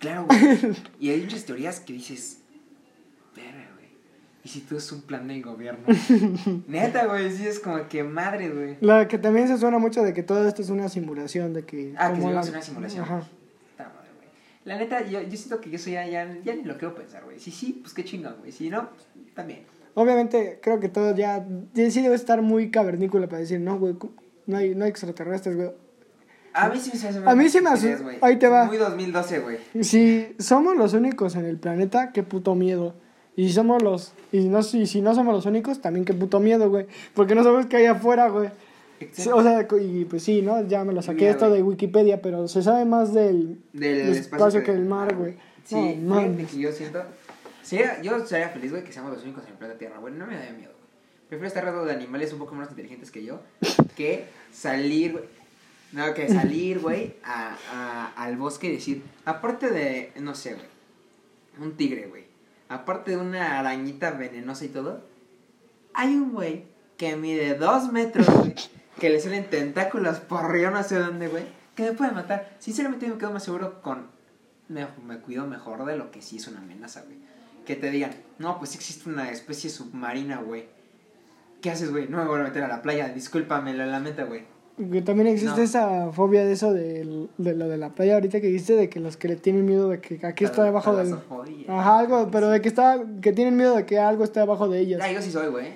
Claro, 0.00 0.26
güey. 0.26 0.40
y 0.98 1.10
hay 1.10 1.20
muchas 1.20 1.44
teorías 1.44 1.78
que 1.78 1.92
dices. 1.92 2.38
¿Y 4.44 4.48
si 4.48 4.60
tú 4.60 4.76
es 4.76 4.90
un 4.90 5.02
plan 5.02 5.28
del 5.28 5.40
gobierno? 5.42 5.84
Neta, 6.66 7.06
güey, 7.06 7.30
sí 7.30 7.46
es 7.46 7.60
como 7.60 7.88
que 7.88 8.02
madre, 8.02 8.50
güey. 8.50 8.76
La 8.80 9.06
que 9.06 9.18
también 9.18 9.46
se 9.46 9.56
suena 9.56 9.78
mucho 9.78 10.02
de 10.02 10.12
que 10.12 10.22
todo 10.24 10.46
esto 10.48 10.62
es 10.62 10.70
una 10.70 10.88
simulación, 10.88 11.52
de 11.52 11.64
que... 11.64 11.94
Ah, 11.96 12.12
que 12.12 12.20
la- 12.20 12.42
en 12.42 12.48
una 12.48 12.62
simulación. 12.62 13.04
Ajá. 13.04 13.20
Puta 13.20 13.84
madre, 13.84 14.08
güey. 14.16 14.28
La 14.64 14.78
neta, 14.78 15.02
yo, 15.06 15.20
yo 15.22 15.36
siento 15.36 15.60
que 15.60 15.74
eso 15.76 15.90
ya, 15.90 16.06
ya, 16.06 16.28
ya 16.44 16.54
ni 16.56 16.64
lo 16.64 16.76
quiero 16.76 16.94
pensar, 16.94 17.22
güey. 17.24 17.38
Si 17.38 17.52
sí, 17.52 17.78
pues 17.82 17.94
qué 17.94 18.04
chingón, 18.04 18.34
güey. 18.40 18.50
Si 18.50 18.68
no, 18.68 18.90
pues 18.90 19.06
también. 19.34 19.60
Obviamente, 19.94 20.58
creo 20.60 20.80
que 20.80 20.88
todo 20.88 21.14
ya, 21.14 21.46
ya 21.74 21.90
sí 21.90 22.02
debe 22.02 22.16
estar 22.16 22.42
muy 22.42 22.70
cavernícola 22.70 23.28
para 23.28 23.40
decir, 23.40 23.60
no, 23.60 23.78
güey, 23.78 23.94
no 24.46 24.56
hay, 24.56 24.74
no 24.74 24.84
hay 24.84 24.90
extraterrestres, 24.90 25.54
güey. 25.56 25.70
A 26.54 26.68
mí 26.68 26.78
sí 26.78 26.90
me 26.92 27.08
hace 27.08 27.18
A 27.24 27.34
mí 27.34 27.48
sí 27.48 27.60
me 27.60 27.70
hace 27.70 27.96
ahí 28.20 28.38
te 28.38 28.48
va. 28.48 28.64
Muy 28.66 28.76
2012, 28.76 29.38
güey. 29.38 29.58
Si 29.82 30.34
somos 30.38 30.76
los 30.76 30.92
únicos 30.94 31.34
en 31.36 31.46
el 31.46 31.58
planeta, 31.58 32.10
qué 32.12 32.22
puto 32.22 32.54
miedo. 32.54 32.94
Y 33.36 33.48
si 33.48 33.54
somos 33.54 33.82
los, 33.82 34.12
y 34.30 34.48
no, 34.48 34.62
si, 34.62 34.86
si 34.86 35.00
no 35.00 35.14
somos 35.14 35.34
los 35.34 35.46
únicos, 35.46 35.80
también 35.80 36.04
qué 36.04 36.12
puto 36.12 36.38
miedo, 36.40 36.68
güey. 36.68 36.86
Porque 37.14 37.34
no 37.34 37.42
sabemos 37.42 37.66
qué 37.66 37.78
hay 37.78 37.86
afuera, 37.86 38.28
güey. 38.28 38.50
O 39.32 39.42
sea, 39.42 39.66
y 39.80 40.04
pues 40.04 40.22
sí, 40.22 40.42
¿no? 40.42 40.66
Ya 40.68 40.84
me 40.84 40.92
lo 40.92 41.02
saqué 41.02 41.20
Mira, 41.20 41.30
esto 41.32 41.46
güey. 41.48 41.58
de 41.58 41.62
Wikipedia, 41.64 42.22
pero 42.22 42.46
se 42.46 42.62
sabe 42.62 42.84
más 42.84 43.12
del, 43.12 43.58
Del 43.72 44.10
espacio, 44.10 44.62
que 44.62 44.72
del 44.72 44.84
mar, 44.84 45.16
güey. 45.16 45.34
Sí, 45.64 45.96
No, 46.00 46.20
fíjate 46.20 46.44
que 46.44 46.58
yo 46.58 46.72
siento 46.72 47.02
Sería, 47.62 48.00
yo 48.02 48.24
sería 48.26 48.48
feliz, 48.50 48.70
güey, 48.72 48.84
que 48.84 48.92
seamos 48.92 49.12
los 49.12 49.22
únicos 49.22 49.44
en 49.44 49.52
el 49.52 49.56
planeta 49.56 49.78
Tierra, 49.78 49.98
güey. 49.98 50.12
No 50.14 50.26
me 50.26 50.34
da 50.34 50.42
miedo, 50.50 50.72
güey. 50.72 50.82
Prefiero 51.28 51.46
estar 51.48 51.64
rodeado 51.64 51.86
de 51.86 51.92
animales 51.92 52.32
un 52.32 52.38
poco 52.40 52.54
menos 52.54 52.70
inteligentes 52.70 53.10
que 53.10 53.24
yo 53.24 53.40
que 53.96 54.24
salir, 54.52 55.12
güey. 55.12 55.24
No, 55.92 56.12
que 56.14 56.28
salir, 56.28 56.78
güey, 56.80 57.14
a, 57.24 57.56
a- 57.72 58.12
al 58.24 58.36
bosque 58.36 58.68
y 58.68 58.72
decir, 58.72 59.02
aparte 59.24 59.70
de, 59.70 60.10
no 60.20 60.34
sé, 60.34 60.54
güey, 60.54 60.66
un 61.60 61.76
tigre, 61.76 62.06
güey. 62.08 62.24
Aparte 62.72 63.12
de 63.12 63.16
una 63.18 63.58
arañita 63.58 64.12
venenosa 64.12 64.64
y 64.64 64.68
todo, 64.68 65.04
hay 65.92 66.14
un 66.14 66.32
güey 66.32 66.64
que 66.96 67.16
mide 67.16 67.54
dos 67.54 67.92
metros, 67.92 68.26
güey, 68.28 68.54
que 68.98 69.10
le 69.10 69.20
salen 69.20 69.50
tentáculos 69.50 70.20
por 70.20 70.50
río 70.50 70.70
no 70.70 70.82
sé 70.82 70.98
dónde, 70.98 71.28
güey, 71.28 71.44
que 71.74 71.82
me 71.82 71.92
puede 71.92 72.12
matar. 72.12 72.56
Sinceramente 72.58 73.08
me 73.08 73.18
quedo 73.18 73.32
más 73.32 73.44
seguro 73.44 73.82
con, 73.82 74.06
me, 74.68 74.86
cuido 75.18 75.46
mejor 75.46 75.84
de 75.84 75.96
lo 75.96 76.10
que 76.10 76.22
sí 76.22 76.36
es 76.36 76.48
una 76.48 76.60
amenaza, 76.60 77.02
güey. 77.02 77.18
Que 77.66 77.76
te 77.76 77.90
digan, 77.90 78.12
no, 78.38 78.58
pues 78.58 78.74
existe 78.74 79.08
una 79.08 79.30
especie 79.30 79.68
submarina, 79.68 80.38
güey. 80.40 80.68
¿Qué 81.60 81.70
haces, 81.70 81.90
güey? 81.90 82.08
No 82.08 82.18
me 82.18 82.24
voy 82.24 82.40
a 82.40 82.44
meter 82.44 82.64
a 82.64 82.68
la 82.68 82.82
playa, 82.82 83.08
discúlpame, 83.10 83.74
lo 83.74 83.84
lamento, 83.86 84.26
güey. 84.26 84.46
Que 84.76 85.02
también 85.02 85.26
existe 85.28 85.58
No. 85.58 85.62
esa 85.62 86.12
fobia 86.12 86.44
de 86.46 86.52
eso 86.52 86.72
del- 86.72 87.28
de, 87.36 87.54
lo 87.54 87.68
de 87.68 87.76
la 87.76 87.90
playa 87.90 88.14
ahorita 88.14 88.40
que 88.40 88.46
dijiste 88.46 88.74
de 88.74 88.88
que 88.88 89.00
los 89.00 89.16
que 89.18 89.28
le 89.28 89.36
tienen 89.36 89.66
miedo 89.66 89.88
de 89.90 90.00
que 90.00 90.24
aquí 90.26 90.44
está 90.44 90.64
debajo 90.64 90.96
del 90.96 91.14
ajá 91.68 91.98
algo 91.98 92.30
pero 92.30 92.48
de 92.48 92.60
que 92.62 92.68
está 92.68 92.98
que 93.20 93.32
tienen 93.32 93.54
miedo 93.56 93.76
de 93.76 93.84
que 93.84 93.98
algo 93.98 94.24
esté 94.24 94.40
abajo 94.40 94.68
de 94.68 94.78
ellos 94.80 94.98
Ya, 95.00 95.12
yo 95.12 95.20
sí 95.20 95.30
soy, 95.30 95.48
güey. 95.48 95.74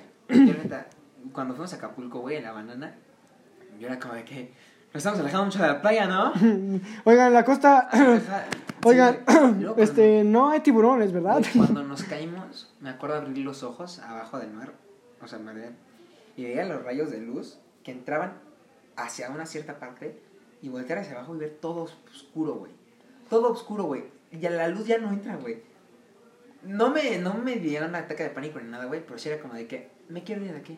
Cuando 1.31 1.53
fuimos 1.53 1.71
a 1.73 1.75
Acapulco, 1.77 2.19
güey, 2.21 2.37
en 2.37 2.43
la 2.43 2.51
banana, 2.53 2.95
yo 3.79 3.87
era 3.87 3.99
como 3.99 4.15
de 4.15 4.23
que 4.25 4.51
nos 4.93 4.95
estamos 4.95 5.19
alejando 5.19 5.45
mucho 5.45 5.61
de 5.61 5.67
la 5.67 5.81
playa, 5.81 6.07
¿no? 6.07 6.33
oigan 7.05 7.27
en 7.27 7.33
la 7.33 7.45
costa 7.45 7.87
Ajá. 7.91 8.45
oigan 8.83 9.17
Sí, 9.27 9.65
este 9.77 10.23
no 10.23 10.49
hay 10.49 10.61
tiburones 10.61 11.11
verdad 11.11 11.35
Güey, 11.53 11.67
cuando 11.67 11.83
nos 11.87 12.03
caímos, 12.03 12.73
me 12.81 12.89
acuerdo 12.89 13.17
abrir 13.17 13.45
los 13.45 13.61
ojos 13.61 13.99
abajo 13.99 14.39
del 14.39 14.51
mar, 14.51 14.73
o 15.21 15.27
sea, 15.27 15.37
me 15.37 15.51
y 16.35 16.43
veía 16.45 16.65
los 16.65 16.83
rayos 16.83 17.11
de 17.11 17.19
luz 17.19 17.59
que 17.83 17.91
entraban 17.91 18.33
hacia 18.97 19.29
una 19.29 19.45
cierta 19.45 19.79
parte 19.79 20.19
y 20.61 20.69
voltear 20.69 20.99
hacia 20.99 21.13
abajo 21.13 21.35
y 21.35 21.39
ver 21.39 21.57
todo 21.61 21.83
oscuro, 22.11 22.55
güey. 22.55 22.71
Todo 23.29 23.51
oscuro, 23.51 23.83
güey. 23.83 24.03
Y 24.31 24.39
ya 24.39 24.49
la 24.49 24.67
luz 24.67 24.85
ya 24.87 24.97
no 24.97 25.09
entra, 25.11 25.35
güey. 25.37 25.61
No 26.63 26.89
me, 26.89 27.17
no 27.19 27.35
me 27.35 27.55
dieron 27.57 27.89
un 27.89 27.95
ataque 27.95 28.23
de 28.23 28.29
pánico 28.29 28.59
ni 28.59 28.69
nada, 28.69 28.85
güey, 28.85 29.05
pero 29.05 29.17
sí 29.17 29.29
era 29.29 29.41
como 29.41 29.53
de 29.53 29.67
que 29.67 29.89
me 30.09 30.23
quiero 30.23 30.43
ir 30.43 30.51
de 30.51 30.57
aquí. 30.57 30.77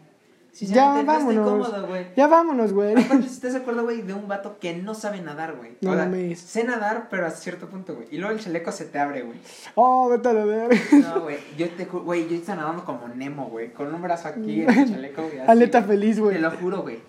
ya 0.54 1.02
vámonos 1.04 1.48
cómodo, 1.48 1.88
güey. 1.88 2.08
ya 2.16 2.28
vámonos 2.28 2.74
güey 2.74 2.92
Aparte, 3.02 3.28
si 3.28 3.34
estás 3.36 3.54
de 3.54 3.60
acuerdo, 3.60 3.84
güey, 3.84 4.02
de 4.02 4.14
un 4.14 4.28
vato 4.28 4.60
que 4.60 4.76
no 4.76 4.94
sabe 4.94 5.22
nadar, 5.22 5.56
güey. 5.56 5.78
No 5.82 5.96
mames. 5.96 6.40
sé 6.40 6.64
nadar, 6.64 7.08
pero 7.10 7.26
hasta 7.26 7.40
cierto 7.40 7.68
punto, 7.70 7.96
güey. 7.96 8.08
Y 8.12 8.18
luego 8.18 8.34
el 8.36 8.40
chaleco 8.40 8.72
se 8.72 8.86
te 8.86 9.00
abre, 9.00 9.22
güey. 9.22 9.40
oh 9.76 10.10
vete 10.10 10.30
a 10.30 10.34
la 10.34 10.46
ver 10.46 10.70
No, 10.92 11.22
güey, 11.22 11.38
yo 11.58 11.70
te 11.70 11.86
güey, 11.86 12.28
yo 12.28 12.36
estaba 12.36 12.62
nadando 12.62 12.84
como 12.84 13.08
Nemo, 13.08 13.46
güey, 13.46 13.72
con 13.72 13.94
un 13.94 14.02
brazo 14.02 14.28
aquí 14.28 14.64
en 14.64 14.70
el 14.70 14.90
chaleco, 14.90 15.24
güey. 15.24 15.40
aleta 15.40 15.80
güey. 15.82 15.98
feliz 15.98 16.16
Te 16.18 16.22
güey 16.22 16.38
lo 16.40 16.52
juro, 16.52 16.82
güey. 16.82 17.00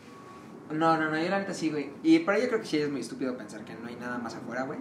No, 0.70 0.96
no, 0.96 1.10
no, 1.10 1.20
yo 1.20 1.28
la 1.28 1.40
neta 1.40 1.52
sí, 1.52 1.70
güey. 1.70 1.90
Y 2.02 2.20
pero 2.20 2.38
yo 2.38 2.48
creo 2.48 2.60
que 2.60 2.66
sí 2.66 2.78
es 2.78 2.90
muy 2.90 3.00
estúpido 3.00 3.36
pensar 3.36 3.64
que 3.64 3.74
no 3.74 3.88
hay 3.88 3.96
nada 3.96 4.18
más 4.18 4.34
afuera, 4.36 4.62
güey. 4.62 4.78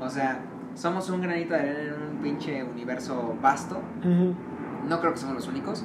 O 0.00 0.08
sea, 0.08 0.40
somos 0.74 1.10
un 1.10 1.20
granito 1.20 1.54
de 1.54 1.60
arena 1.60 1.94
en 1.96 2.02
un 2.02 2.22
pinche 2.22 2.62
universo 2.62 3.36
vasto. 3.42 3.82
No 4.86 5.00
creo 5.00 5.12
que 5.12 5.18
somos 5.18 5.34
los 5.34 5.48
únicos. 5.48 5.84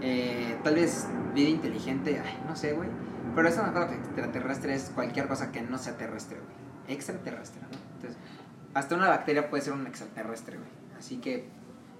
Eh, 0.00 0.56
tal 0.62 0.76
vez 0.76 1.08
vida 1.34 1.48
inteligente, 1.48 2.22
ay, 2.24 2.40
no 2.46 2.54
sé, 2.54 2.72
güey. 2.72 2.88
Pero 3.34 3.48
eso 3.48 3.62
me 3.62 3.68
acuerdo 3.68 3.88
que 3.88 3.94
extraterrestre 3.96 4.74
es 4.74 4.90
cualquier 4.94 5.26
cosa 5.26 5.50
que 5.50 5.60
no 5.62 5.76
sea 5.78 5.96
terrestre, 5.96 6.38
güey. 6.38 6.94
Extraterrestre, 6.94 7.62
¿no? 7.62 7.68
Entonces, 7.96 8.18
hasta 8.74 8.94
una 8.94 9.08
bacteria 9.08 9.50
puede 9.50 9.64
ser 9.64 9.72
un 9.72 9.86
extraterrestre, 9.86 10.56
güey. 10.56 10.70
Así 10.96 11.18
que, 11.18 11.48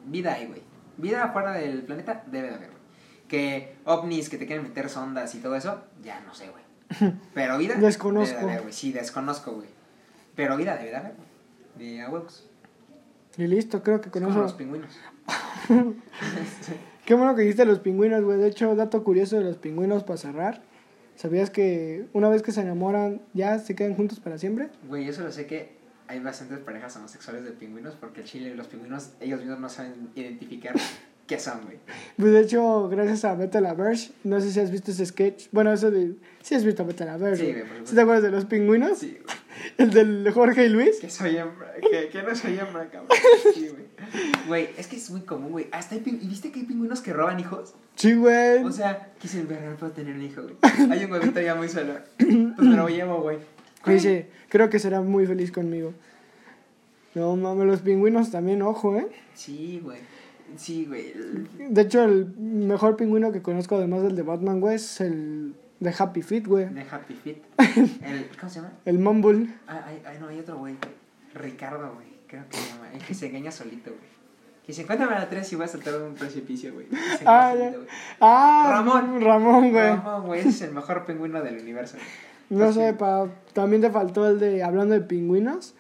vida 0.07 0.35
hay, 0.35 0.47
güey. 0.47 0.63
Vida 0.97 1.25
afuera 1.25 1.53
del 1.53 1.83
planeta 1.83 2.23
debe 2.27 2.49
de 2.49 2.55
haber, 2.55 2.71
güey. 2.71 2.83
Que 3.27 3.77
ovnis 3.85 4.29
que 4.29 4.39
te 4.39 4.47
quieren 4.47 4.65
meter 4.65 4.89
sondas 4.89 5.35
y 5.35 5.41
todo 5.41 5.57
eso, 5.57 5.83
ya 6.03 6.21
no 6.21 6.35
sé, 6.35 6.49
güey. 6.49 6.68
Pero 7.35 7.59
vida. 7.59 7.75
Desconozco. 7.77 8.39
Debe 8.39 8.53
de 8.53 8.59
haber. 8.59 8.73
Sí, 8.73 8.93
desconozco, 8.93 9.53
güey. 9.53 9.69
Pero 10.35 10.57
vida 10.57 10.77
debe 10.77 10.91
de 10.91 10.97
haber, 10.97 11.13
güey. 11.15 11.29
De 11.95 12.03
a 12.03 12.11
huevos. 12.11 12.49
y 13.37 13.47
listo 13.47 13.83
creo 13.83 14.01
que 14.01 14.11
con 14.11 14.23
Como 14.23 14.41
los 14.41 14.51
eso 14.51 14.57
pingüinos. 14.57 14.91
Qué 17.05 17.15
bueno 17.15 17.35
que 17.35 17.43
dijiste 17.43 17.65
los 17.65 17.79
pingüinos, 17.79 18.23
güey. 18.23 18.39
De 18.39 18.49
hecho, 18.49 18.75
dato 18.75 19.05
curioso 19.05 19.37
de 19.37 19.45
los 19.45 19.57
pingüinos 19.57 20.05
para 20.05 20.17
cerrar. 20.17 20.63
¿Sabías 21.15 21.51
que 21.51 22.07
una 22.13 22.29
vez 22.29 22.43
que 22.43 22.53
se 22.53 22.61
enamoran 22.61 23.21
ya 23.35 23.59
se 23.59 23.75
quedan 23.75 23.97
juntos 23.97 24.21
para 24.21 24.39
siempre? 24.39 24.69
Güey, 24.87 25.05
yo 25.05 25.13
solo 25.13 25.33
sé 25.33 25.47
que 25.47 25.77
hay 26.07 26.21
bastantes 26.21 26.59
parejas 26.61 26.97
homosexuales 26.97 27.45
de 27.45 27.51
pingüinos 27.53 27.95
porque 27.95 28.21
el 28.21 28.27
chile 28.27 28.51
y 28.51 28.55
los 28.55 28.67
pingüinos, 28.67 29.11
ellos 29.21 29.41
mismos 29.41 29.59
no 29.61 29.69
saben 29.69 30.11
identificar 30.15 30.75
qué 31.29 31.39
son, 31.39 31.61
güey. 31.65 31.79
Pues 32.17 32.33
de 32.33 32.41
hecho, 32.41 32.89
gracias 32.89 33.25
a 33.25 33.35
Beta 33.37 33.61
la 33.61 33.75
Verge, 33.75 34.11
no 34.25 34.41
sé 34.41 34.51
si 34.51 34.59
has 34.59 34.73
visto 34.73 34.91
ese 34.91 35.07
sketch. 35.07 35.47
Bueno, 35.53 35.73
eso 35.73 35.91
de. 35.93 36.15
Sí, 36.43 36.57
has 36.57 36.65
visto 36.65 36.83
a 36.83 36.87
Beta 36.87 37.05
la 37.05 37.17
Verge. 37.19 37.45
Sí, 37.47 37.53
güey. 37.53 37.65
¿Sí 37.85 37.95
te 37.95 38.01
acuerdas 38.01 38.25
de 38.25 38.31
los 38.33 38.45
pingüinos? 38.47 38.99
Sí, 38.99 39.19
güey. 39.25 39.37
El 39.79 39.91
del 39.93 40.31
Jorge 40.33 40.67
y 40.67 40.69
Luis. 40.69 40.97
Que 41.01 41.11
soy 41.11 41.37
hembra, 41.37 41.73
que, 41.81 42.09
que 42.09 42.23
no 42.23 42.35
soy 42.35 42.59
hembra, 42.59 42.89
cabrón. 42.91 43.09
Sí, 43.55 43.69
güey. 43.69 43.89
Güey, 44.47 44.69
es 44.79 44.87
que 44.87 44.97
es 44.97 45.11
muy 45.11 45.21
común, 45.23 45.51
güey. 45.53 45.67
Hasta 45.73 45.95
hay 45.97 46.01
ping- 46.01 46.19
¿y 46.23 46.27
¿Viste 46.29 46.51
que 46.51 46.61
hay 46.61 46.67
pingüinos 46.67 47.01
que 47.01 47.13
roban 47.13 47.39
hijos? 47.41 47.75
Sí, 47.97 48.15
güey. 48.15 48.63
O 48.65 48.73
sea, 48.73 49.13
quise 49.19 49.43
ver, 49.43 49.61
no 49.63 49.77
puedo 49.77 49.93
tener 49.93 50.15
un 50.15 50.23
hijo, 50.23 50.43
güey. 50.43 50.55
Hay 50.91 51.05
un 51.05 51.13
huevito 51.13 51.41
ya 51.41 51.55
muy 51.55 51.69
solo. 51.69 51.95
Pues 52.17 52.29
me 52.69 52.77
lo 52.77 52.89
llevo, 52.89 53.21
güey. 53.21 53.39
Dice, 53.85 54.29
creo 54.49 54.71
que 54.71 54.79
será 54.79 55.01
muy 55.03 55.27
feliz 55.27 55.51
conmigo. 55.53 55.93
No 57.15 57.35
mames, 57.37 57.67
los 57.67 57.81
pingüinos 57.81 58.31
también, 58.31 58.63
ojo, 58.63 58.97
¿eh? 58.97 59.09
Sí, 59.35 59.81
güey. 59.83 59.99
Sí, 60.57 60.87
güey. 60.87 61.13
De 61.71 61.83
hecho, 61.83 62.03
el 62.05 62.27
mejor 62.37 62.97
pingüino 62.97 63.31
que 63.33 63.43
conozco, 63.43 63.77
además 63.77 64.03
del 64.03 64.17
de 64.17 64.23
Batman, 64.23 64.61
güey, 64.61 64.77
es 64.77 65.01
el 65.01 65.55
de 65.81 65.95
Happy 65.97 66.23
Feet, 66.23 66.47
güey. 66.47 66.67
De 66.67 66.83
Happy 66.83 67.15
Feet. 67.15 67.39
El, 68.03 68.29
¿Cómo 68.39 68.51
se 68.51 68.57
llama? 68.61 68.73
El 68.85 68.99
Mumble. 68.99 69.49
Ah, 69.69 69.85
ay, 69.87 70.03
ay, 70.05 70.17
no, 70.21 70.29
hay 70.29 70.41
otro 70.41 70.59
güey. 70.59 70.75
Ricardo, 71.35 71.93
güey. 71.95 72.09
Creo 72.27 72.45
que 72.49 72.57
se 72.57 72.69
llama. 72.73 72.91
El 72.93 72.99
que 73.05 73.15
se 73.15 73.27
engaña 73.29 73.53
solito, 73.53 73.91
güey. 73.91 74.19
Que 74.67 74.73
se 74.73 74.83
encuentra 74.83 75.07
a 75.07 75.19
la 75.21 75.29
3 75.29 75.53
y 75.53 75.57
va 75.57 75.65
a 75.65 75.69
saltar 75.69 75.95
de 75.99 76.07
un 76.09 76.15
precipicio, 76.15 76.75
güey. 76.75 76.87
Ah, 77.25 77.53
solito, 77.57 77.79
güey. 77.79 77.89
Ah, 78.21 78.69
Ramón. 78.73 79.21
Ramón, 79.21 79.71
güey. 79.71 79.89
Ramón, 79.89 80.27
güey. 80.27 80.41
Ese 80.41 80.49
es 80.49 80.63
el 80.63 80.73
mejor 80.73 81.07
pingüino 81.07 81.41
del 81.43 81.59
universo. 81.61 81.97
güey. 81.97 82.61
No 82.61 82.73
sé, 82.73 82.93
pa, 82.95 83.29
también 83.53 83.83
te 83.83 83.91
faltó 83.91 84.27
el 84.27 84.39
de, 84.41 84.63
hablando 84.63 84.95
de 84.95 85.03
pingüinos, 85.03 85.75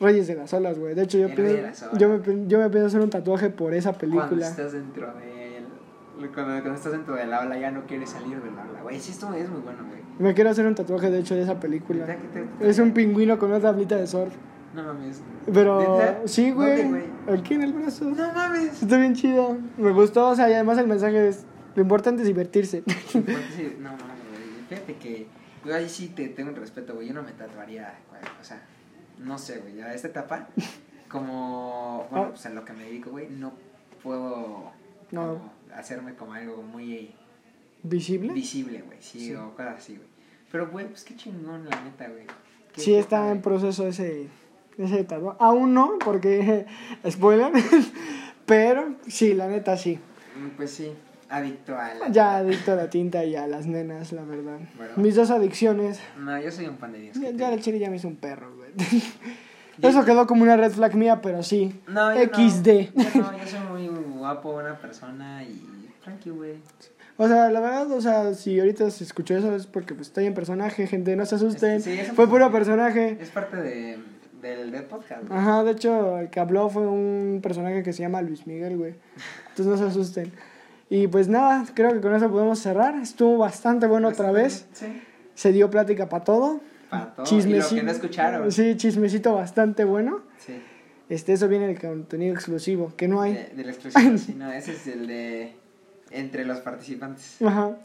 Reyes 0.00 0.26
de 0.26 0.34
las 0.34 0.52
Olas, 0.52 0.78
güey. 0.78 0.94
De 0.94 1.02
hecho, 1.02 1.18
yo, 1.18 1.28
pienso, 1.34 1.86
yo, 1.96 2.08
me, 2.08 2.46
yo 2.48 2.58
me 2.58 2.68
pienso 2.70 2.86
hacer 2.88 3.00
un 3.00 3.10
tatuaje 3.10 3.48
por 3.50 3.72
esa 3.74 3.92
Cuando 3.94 4.16
película. 4.18 4.46
estás 4.48 4.72
dentro 4.72 5.06
de 5.14 5.62
Cuando, 6.34 6.52
cuando 6.60 6.74
estás 6.74 6.92
dentro 6.92 7.14
del 7.14 7.32
aula 7.32 7.58
ya 7.58 7.70
no 7.70 7.86
quieres 7.86 8.10
salir 8.10 8.40
del 8.42 8.58
aula, 8.58 8.82
güey. 8.82 9.00
Sí, 9.00 9.12
esto 9.12 9.32
es 9.34 9.48
muy 9.48 9.60
bueno, 9.62 9.78
güey. 9.88 10.00
Me 10.18 10.34
quiero 10.34 10.50
hacer 10.50 10.66
un 10.66 10.74
tatuaje, 10.74 11.10
de 11.10 11.18
hecho, 11.20 11.34
de 11.34 11.42
esa 11.42 11.58
película. 11.60 12.06
¿Neta 12.06 12.16
que 12.20 12.28
te- 12.28 12.68
Es 12.68 12.78
un 12.78 12.92
pingüino 12.92 13.38
con 13.38 13.50
una 13.50 13.60
tablita 13.60 13.96
de 13.96 14.06
surf. 14.06 14.32
No 14.74 14.82
mames. 14.82 15.22
Pero, 15.52 16.22
sí, 16.26 16.50
güey. 16.52 16.84
Aquí 17.30 17.54
en 17.54 17.62
el 17.62 17.72
brazo. 17.72 18.04
No 18.06 18.32
mames. 18.32 18.82
Está 18.82 18.98
bien 18.98 19.14
chido. 19.14 19.56
Me 19.78 19.90
gustó, 19.92 20.28
o 20.28 20.34
sea, 20.34 20.50
y 20.50 20.52
además 20.54 20.76
el 20.78 20.86
mensaje 20.86 21.28
es: 21.28 21.44
lo 21.74 21.82
importante 21.82 22.22
es 22.22 22.28
divertirse. 22.28 22.82
No 22.86 23.22
mames, 23.22 23.56
güey. 23.56 24.66
Fíjate 24.68 24.94
que 24.96 25.26
yo 25.64 25.74
ahí 25.74 25.88
sí 25.88 26.08
te 26.08 26.28
tengo 26.28 26.50
un 26.50 26.56
respeto, 26.56 26.94
güey. 26.94 27.08
Yo 27.08 27.14
no 27.14 27.22
me 27.22 27.32
tatuaría, 27.32 27.94
güey. 28.10 28.20
O 28.40 28.44
sea, 28.44 28.62
no 29.18 29.38
sé, 29.38 29.58
güey. 29.58 29.80
A 29.80 29.94
esta 29.94 30.08
etapa, 30.08 30.48
como, 31.08 32.06
bueno, 32.10 32.26
Ah. 32.26 32.30
pues 32.30 32.46
en 32.46 32.54
lo 32.54 32.64
que 32.64 32.72
me 32.72 32.84
dedico, 32.84 33.10
güey, 33.10 33.28
no 33.30 33.52
puedo 34.02 34.72
No. 35.10 35.26
como 35.26 35.52
hacerme 35.74 36.14
como 36.14 36.34
algo 36.34 36.62
muy 36.62 37.12
¿Visible? 37.82 38.32
visible, 38.32 38.82
güey. 38.82 38.98
Sí, 39.00 39.20
Sí. 39.20 39.34
o 39.34 39.50
cosas 39.54 39.76
así, 39.78 39.96
güey. 39.96 40.08
Pero, 40.50 40.68
güey, 40.70 40.86
pues 40.88 41.04
qué 41.04 41.16
chingón, 41.16 41.68
la 41.68 41.80
neta, 41.82 42.08
güey. 42.08 42.26
Sí, 42.76 42.92
qué 42.92 42.98
está 42.98 43.30
en 43.30 43.42
proceso 43.42 43.86
ese, 43.86 44.28
ese 44.78 45.04
tatuaje. 45.04 45.36
Aún 45.40 45.74
no, 45.74 45.98
porque, 46.04 46.66
spoiler. 47.10 47.52
Pero 48.46 48.94
sí, 49.08 49.34
la 49.34 49.48
neta 49.48 49.76
sí. 49.76 49.98
Mm, 50.38 50.56
Pues 50.56 50.70
sí, 50.70 50.92
adicto 51.28 51.76
a 51.78 51.94
la... 51.94 52.08
Ya 52.08 52.36
adicto 52.36 52.72
a 52.72 52.76
la 52.76 52.90
tinta 52.90 53.24
y 53.24 53.36
a 53.36 53.46
las 53.46 53.66
nenas, 53.66 54.12
la 54.12 54.24
verdad. 54.24 54.58
Bueno. 54.76 54.92
Mis 54.96 55.14
dos 55.14 55.30
adicciones. 55.30 56.00
No, 56.18 56.40
yo 56.40 56.50
soy 56.50 56.66
un 56.66 56.76
pan 56.76 56.92
de 56.92 57.00
Dios. 57.00 57.16
Ya, 57.16 57.28
¿qué 57.28 57.32
te 57.32 57.38
ya 57.38 57.52
el 57.52 57.60
chile 57.60 57.78
ya 57.78 57.90
me 57.90 57.96
hizo 57.96 58.08
un 58.08 58.16
perro, 58.16 58.54
güey. 58.56 58.70
Eso 59.82 60.04
quedó 60.04 60.26
como 60.26 60.42
una 60.42 60.56
red 60.56 60.72
flag 60.72 60.94
mía, 60.94 61.20
pero 61.20 61.42
sí. 61.42 61.80
No, 61.86 62.14
yo 62.14 62.22
XD. 62.22 62.94
No, 62.94 63.02
yo 63.02 63.20
no, 63.20 63.38
yo 63.38 63.46
soy 63.46 63.60
muy 63.70 63.88
guapo, 64.16 64.52
buena 64.52 64.78
persona 64.78 65.44
y 65.44 65.90
tranqui, 66.02 66.30
güey. 66.30 66.54
O 67.18 67.28
sea, 67.28 67.50
la 67.50 67.60
verdad, 67.60 67.90
o 67.90 68.00
sea, 68.00 68.34
si 68.34 68.58
ahorita 68.58 68.90
se 68.90 69.04
escuchó 69.04 69.36
eso 69.36 69.54
es 69.54 69.66
porque 69.66 69.94
pues, 69.94 70.08
estoy 70.08 70.26
en 70.26 70.34
personaje, 70.34 70.86
gente, 70.86 71.16
no 71.16 71.24
se 71.24 71.36
asusten. 71.36 71.80
Sí, 71.80 71.98
Fue 72.14 72.28
puro 72.28 72.50
personaje. 72.50 73.16
personaje. 73.16 73.22
Es 73.22 73.30
parte 73.30 73.56
de, 73.56 73.98
del, 74.42 74.70
del 74.70 74.84
podcast, 74.84 75.26
güey. 75.26 75.38
Ajá, 75.38 75.64
de 75.64 75.72
hecho, 75.72 76.18
el 76.18 76.30
que 76.30 76.40
habló 76.40 76.68
fue 76.68 76.86
un 76.86 77.40
personaje 77.42 77.82
que 77.82 77.92
se 77.92 78.02
llama 78.02 78.20
Luis 78.22 78.46
Miguel, 78.46 78.76
güey. 78.76 78.94
Entonces 79.48 79.66
no 79.66 79.76
se 79.76 79.84
asusten. 79.84 80.32
Y 80.88 81.08
pues 81.08 81.28
nada, 81.28 81.64
creo 81.74 81.92
que 81.92 82.00
con 82.00 82.14
eso 82.14 82.30
podemos 82.30 82.58
cerrar. 82.60 82.94
Estuvo 82.96 83.38
bastante 83.38 83.86
bueno 83.86 84.08
otra 84.08 84.30
vez. 84.32 84.66
Sí. 84.72 85.02
Se 85.34 85.52
dio 85.52 85.68
plática 85.70 86.08
para 86.08 86.24
todo. 86.24 86.60
Para 86.90 87.14
todo. 87.14 87.26
Y 87.26 87.28
Chismecito. 87.28 87.74
lo 87.74 87.80
que 87.80 87.86
no 87.86 87.90
escucharon. 87.92 88.52
Sí, 88.52 88.76
chismecito 88.76 89.34
bastante 89.34 89.84
bueno. 89.84 90.20
Sí. 90.38 90.62
Este, 91.08 91.32
eso 91.32 91.48
viene 91.48 91.66
del 91.68 91.80
contenido 91.80 92.34
exclusivo, 92.34 92.92
que 92.96 93.08
no 93.08 93.20
hay. 93.20 93.34
De, 93.34 93.44
del 93.56 93.68
exclusivo, 93.68 94.18
sí, 94.18 94.34
no, 94.36 94.50
ese 94.50 94.72
es 94.72 94.86
el 94.86 95.06
de 95.06 95.54
entre 96.10 96.44
los 96.44 96.58
participantes. 96.60 97.40
Ajá. 97.42 97.76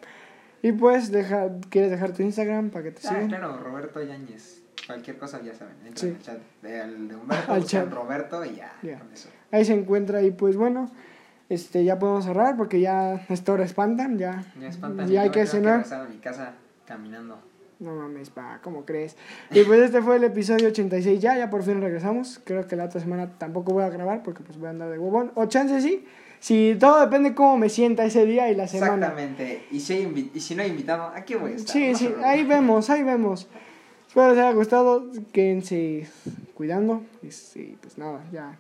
Y 0.64 0.72
pues, 0.72 1.12
deja, 1.12 1.50
¿quieres 1.70 1.90
dejar 1.92 2.14
tu 2.14 2.22
Instagram 2.24 2.70
para 2.70 2.84
que 2.86 2.92
te 2.92 3.08
Ah, 3.08 3.10
sigan? 3.10 3.28
claro, 3.30 3.58
Roberto 3.58 4.02
Yáñez. 4.04 4.62
Cualquier 4.88 5.18
cosa 5.18 5.42
ya 5.44 5.54
saben. 5.54 5.76
Sí. 5.96 6.08
al 6.08 6.20
chat 6.22 6.38
de, 6.62 6.70
de 6.72 7.16
Humberto, 7.16 7.52
Al 7.54 7.66
chat. 7.66 7.92
Roberto 7.92 8.46
y 8.46 8.56
ya. 8.56 8.72
Ya. 8.84 9.00
con 9.00 9.12
eso. 9.14 9.30
Ahí 9.52 9.66
se 9.66 9.74
encuentra 9.74 10.22
y 10.24 10.32
pues 10.32 10.56
bueno, 10.56 10.90
este, 11.52 11.84
ya 11.84 12.00
podemos 12.00 12.24
cerrar 12.24 12.56
porque 12.56 12.80
ya 12.80 13.26
esta 13.28 13.52
hora 13.52 13.66
espantan, 13.66 14.18
ya. 14.18 14.46
Ya 14.58 14.70
espantan. 14.70 15.10
Ya 15.10 15.24
hay 15.24 15.32
que 15.32 15.46
cenar. 15.46 15.80
regresar 15.80 16.06
a 16.06 16.10
mi 16.10 16.18
casa 16.18 16.54
caminando. 16.86 17.38
No 17.80 17.94
mames, 17.94 18.30
pa, 18.30 18.60
¿cómo 18.64 18.86
crees? 18.86 19.18
Y 19.50 19.64
pues 19.64 19.82
este 19.82 20.02
fue 20.02 20.16
el 20.16 20.24
episodio 20.24 20.70
86 20.70 21.20
ya, 21.20 21.38
ya 21.38 21.50
por 21.50 21.64
fin 21.64 21.82
regresamos. 21.82 22.40
Creo 22.46 22.68
que 22.68 22.78
la 22.78 22.86
otra 22.86 23.02
semana 23.02 23.38
tampoco 23.38 23.74
voy 23.74 23.84
a 23.84 23.90
grabar 23.90 24.24
porque 24.24 24.44
pues 24.44 24.58
voy 24.60 24.68
a 24.68 24.70
andar 24.70 24.92
de 24.92 24.98
huevón. 24.98 25.34
O 25.36 25.48
chance 25.48 25.82
sí, 25.82 26.06
si 26.40 26.78
todo 26.80 27.02
depende 27.02 27.36
cómo 27.36 27.58
me 27.58 27.68
sienta 27.68 28.06
ese 28.06 28.26
día 28.26 28.50
y 28.50 28.56
la 28.56 28.70
semana. 28.70 29.08
Exactamente. 29.08 29.68
Y 29.72 29.82
si, 29.82 29.94
hay 29.94 30.32
y 30.34 30.40
si 30.40 30.56
no 30.56 30.64
hay 30.64 30.70
invitado, 30.70 31.12
aquí 31.14 31.36
voy 31.36 31.52
a 31.52 31.56
estar. 31.56 31.74
Sí, 31.74 31.92
no 31.92 31.98
sí, 31.98 32.14
ahí 32.24 32.46
vemos, 32.46 32.90
ahí 32.90 33.04
vemos. 33.04 33.50
Espero 34.08 34.30
les 34.30 34.38
haya 34.38 34.54
gustado, 34.54 35.06
quédense 35.34 36.08
cuidando. 36.54 37.04
Y 37.22 37.32
sí, 37.32 37.78
pues 37.82 37.98
nada, 37.98 38.24
ya. 38.32 38.58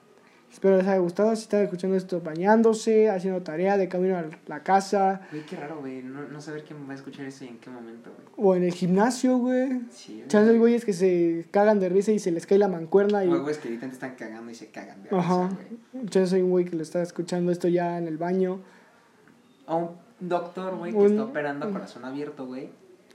Espero 0.51 0.77
les 0.77 0.85
haya 0.85 0.97
gustado. 0.99 1.33
Si 1.35 1.43
están 1.43 1.63
escuchando 1.63 1.95
esto 1.95 2.19
bañándose, 2.21 3.09
haciendo 3.09 3.41
tarea 3.41 3.77
de 3.77 3.87
camino 3.87 4.17
a 4.17 4.25
la 4.47 4.61
casa 4.63 5.21
Güey, 5.31 5.45
qué 5.45 5.55
raro, 5.55 5.79
güey. 5.79 6.03
No, 6.03 6.27
no 6.27 6.41
saber 6.41 6.63
quién 6.65 6.87
va 6.87 6.91
a 6.91 6.95
escuchar 6.95 7.25
eso 7.25 7.45
y 7.45 7.47
en 7.47 7.57
qué 7.59 7.69
momento, 7.69 8.11
güey. 8.35 8.49
o 8.49 8.55
en 8.55 8.63
el 8.63 8.73
gimnasio, 8.73 9.37
güey. 9.37 9.81
Sí, 9.91 10.23
güey. 10.29 10.57
Güeyes 10.57 10.83
que 10.85 10.93
se 10.93 11.45
cagan 11.51 11.79
de 11.79 11.87
risa 11.89 12.11
y 12.11 12.19
se 12.19 12.31
les 12.31 12.45
cae 12.45 12.57
la 12.57 12.67
mancuerna 12.67 13.23
y... 13.23 13.29
O 13.29 13.41
güeyes 13.41 13.57
que 13.59 13.69
ahorita 13.69 13.87
te 13.87 13.93
están 13.93 14.15
cagando 14.15 14.51
y 14.51 14.55
se 14.55 14.67
cagan 14.71 15.01
de 15.03 15.09
Ajá. 15.17 15.47
risa, 15.47 15.57
güey. 15.93 16.05
Chance 16.07 16.35
hay 16.35 16.41
un 16.41 16.49
güey 16.51 16.65
que 16.65 16.75
lo 16.75 16.83
está 16.83 17.01
escuchando 17.01 17.51
esto 17.51 17.67
ya 17.69 17.97
en 17.97 18.07
el 18.07 18.17
baño. 18.17 18.59
O 19.67 19.77
un 20.19 20.29
doctor, 20.29 20.75
güey, 20.77 20.91
que 20.91 20.97
Un- 20.97 21.11
está 21.11 21.23
operando 21.23 21.65
a 21.67 21.71
corazón 21.71 22.03
abierto, 22.05 22.45
güey. 22.45 22.69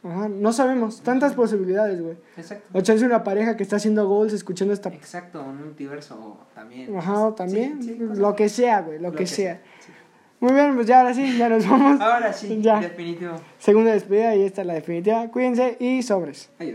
Ajá, 0.09 0.29
no 0.29 0.53
sabemos. 0.53 1.01
Tantas 1.03 1.35
posibilidades, 1.35 2.01
güey. 2.01 2.16
Exacto. 2.37 2.69
O 2.73 2.81
chance 2.81 3.05
una 3.05 3.25
pareja 3.25 3.57
que 3.57 3.62
está 3.62 3.77
haciendo 3.77 4.07
goals 4.09 4.33
escuchando 4.33 4.73
esta... 4.75 4.88
Exacto, 4.90 5.42
un 5.42 5.57
multiverso 5.64 6.38
también. 6.55 6.97
Ajá, 6.97 7.35
también. 7.35 7.83
Sí, 7.83 7.95
sí, 7.95 7.99
cosas- 7.99 8.19
lo 8.19 8.35
que 8.37 8.49
sea, 8.49 8.83
güey, 8.83 8.99
lo, 8.99 9.11
lo 9.11 9.16
que, 9.16 9.27
sea. 9.27 9.61
sí. 9.81 9.92
Muy 10.38 10.53
bien, 10.53 10.75
pues 10.75 10.87
ya 10.87 11.01
ahora 11.01 11.14
sí, 11.14 11.37
ya 11.38 11.49
nos 11.49 11.66
vamos. 11.69 11.99
Ahora 12.01 12.31
sí, 12.33 12.61
Ya. 12.61 12.79
definitivo. 12.79 13.37
Segunda 13.59 13.92
despedida 13.92 14.37
y 14.37 14.42
esta 14.42 14.61
es 14.61 14.66
la 14.66 14.75
definitiva. 14.75 15.29
Cuídense 15.31 15.77
y 15.81 16.03
sobres. 16.03 16.51
Adiós. 16.59 16.75